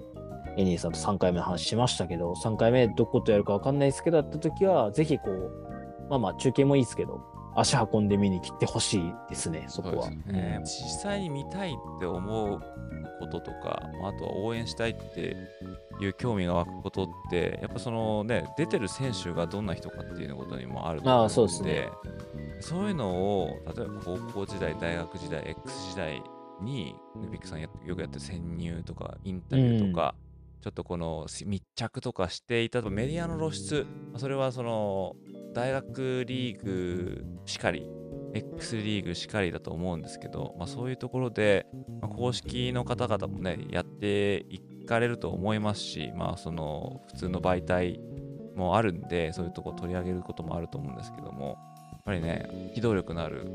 [0.57, 5.51] エニーさんと3回目の話しましたけど、3回目どことやるかわかんないですけど、やった時は、ぜひこう、
[6.09, 7.21] まあまあ中継もいいですけど、
[7.55, 10.09] 足運んで見に来てほしいですね、そこは。
[10.09, 10.59] ね。
[10.63, 10.69] 実
[11.01, 12.59] 際に見たいって思う
[13.19, 15.35] こととか、まああとは応援したいって
[15.99, 21.89] いう興味が湧くことって、やっぱそのね、出てる選手がどんな人かっていうことにもあると思うので、ああそうですね
[22.61, 26.23] そういうのを、例えば高校時代、大学時代、X 時代
[26.61, 26.95] に、
[27.31, 30.15] ビッグさんやよくやってる潜入とか、インタビューとか、
[30.61, 35.15] ちょっとこの密着とかしていたメディアの露出、まあそれはその
[35.53, 37.87] 大学リーグしかり、
[38.33, 41.65] X リーグしかりだと思うんですけど、まあ、そういうところで、
[41.99, 47.99] まあ公式の方々もね、やっていかれると思いますし、まあ、その普通の媒体
[48.55, 51.57] もあるんで、そういうところ取り上げることもあると思うんですけども、
[52.03, 53.45] ぱりね、機動力のある、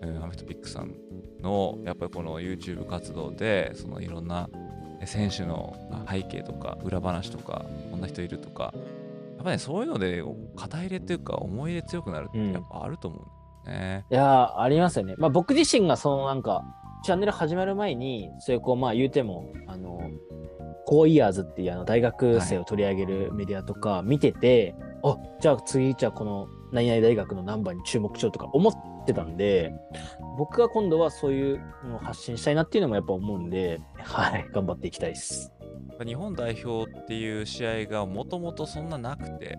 [0.00, 0.94] うんアメフトピックさん
[1.42, 4.48] の、やっぱりこの YouTube 活動で、そのいろんな
[5.04, 5.76] 選手の
[6.08, 8.72] 背景とか裏話とかこんな人いるとか
[9.36, 10.24] やっぱねそういうので
[10.56, 13.24] 肩入れというか思い入れ強くなるってうんやっぱあると思うん
[13.64, 14.04] だよね。
[14.10, 15.14] いやー、ありますよね。
[15.18, 16.64] まあ僕自身がそのなんか、
[17.04, 20.10] チャンネル始まる前に、そういうこう、まあ言うても、あの、
[20.86, 24.74] コーイヤーズっていうあの大学生を取り上げるメディアとか見てて、
[25.04, 29.72] あ、じゃあ次、じゃあこの何々大学のナンバーに注目しようとか思ってたんで、
[30.36, 35.52] 僕が今度はそういうのを発信したいなっていうのもやっぱ思うんで、はい、頑張っていきたいです。
[36.04, 39.58] 日本代表っていう試合がもともとそんななくて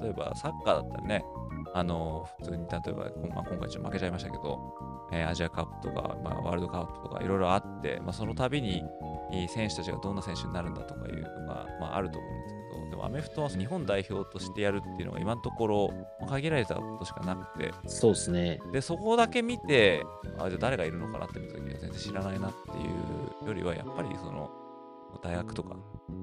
[0.00, 1.24] 例えばサッカーだったらね
[1.74, 3.04] あの普通に例えば、
[3.34, 4.58] まあ、今回ちょっと負けちゃいましたけど、
[5.12, 8.82] えーアジアカップとか、まあ、ワールドカップとかいろいろあって、まあ、その度に
[9.48, 12.57] 選手たちがどんな選手になるんだとかいうのが、まあ、あると思うんです
[12.98, 18.60] けどでもアメフトは日本代表としてやるっていうのが今のところまあ限られたことしかなくてそうですね。
[18.72, 20.04] でそこだけ見て
[20.38, 24.50] あじゃあ誰がいるのかなって見た時には全然知らないなっていうよりはやっぱりその
[25.22, 25.76] 大学とか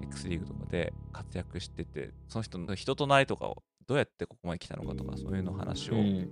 [0.04, 6.30] X リーグとかで活躍しててその人の人となりとかをどうやってここまで来たのかとかそういうの話を、うん。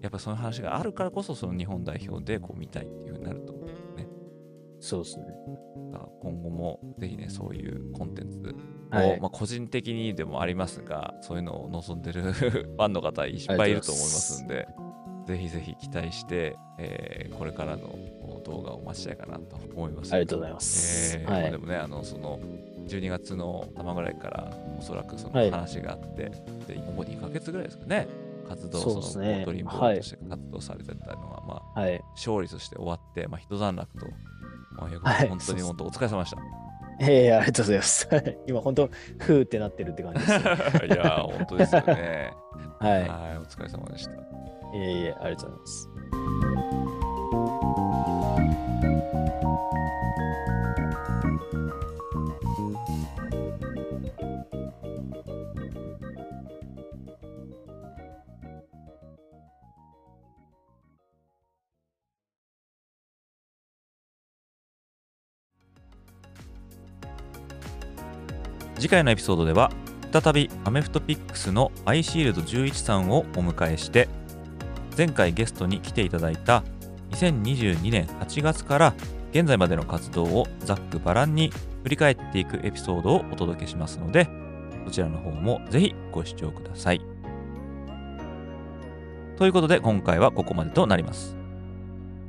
[0.00, 3.77] やっぱそういう話があるからこそその日本代表でこう見たいっていうふうになると思うんですよね
[4.80, 5.24] そうですね。
[6.20, 8.54] 今後もぜひねそういうコンテンツ
[8.92, 14.68] を、はいまあ、個人的にでもありますがそういうのを望んでる ファンの方いっぱいいると思いますんで
[15.26, 17.96] ぜひぜひ期待して、えーこれからの
[18.44, 20.12] 動画を待ちたいかなと思います。
[20.12, 21.16] ありがとうございます。
[21.18, 22.40] えーはいまあでもね、あのその
[22.88, 26.30] 12月の頭ぐらいからおそらくそのはい話があって、
[26.66, 28.08] でもう2ヶ月ぐらいですかね、
[28.48, 32.00] 活動、そうそのドリームボはいールとして活動されてたのが、まあ、はい。
[32.14, 34.06] 勝利として終わって、まあ、一段落と、
[34.78, 36.38] はい本当に本当お疲れ様でした。
[37.00, 38.08] ええありがとうございます。
[38.46, 40.32] 今本当、ふーってなってるって感じです。
[40.86, 42.34] いやー、本当ですよね。
[42.80, 44.12] ははい、お疲れ様でした。
[44.12, 44.78] い。
[44.78, 46.67] いえいえ、ありがとうございます。
[68.78, 69.70] 次回のエピソードでは
[70.12, 74.08] 再びアメフトピックスのアイシールド11さんをお迎えして
[74.96, 76.62] 前回ゲストに来ていただいた
[77.10, 78.94] 2022年8月から
[79.32, 81.50] 現在までの活動をざっくばらんに
[81.82, 84.28] 振り返っていくエピソードをお届けしますので
[84.84, 87.00] そちらの方もぜひご視聴ください。
[89.36, 91.36] ということで今回はここまでとなります。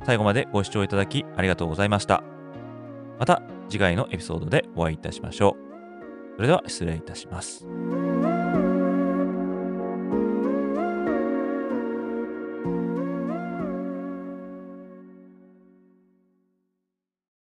[0.04, 2.22] 最後までご視聴いただきありがとうございました。
[3.18, 5.69] また次回のエピソードでお会いいたしましょう。
[6.40, 7.66] それでは失礼いたします。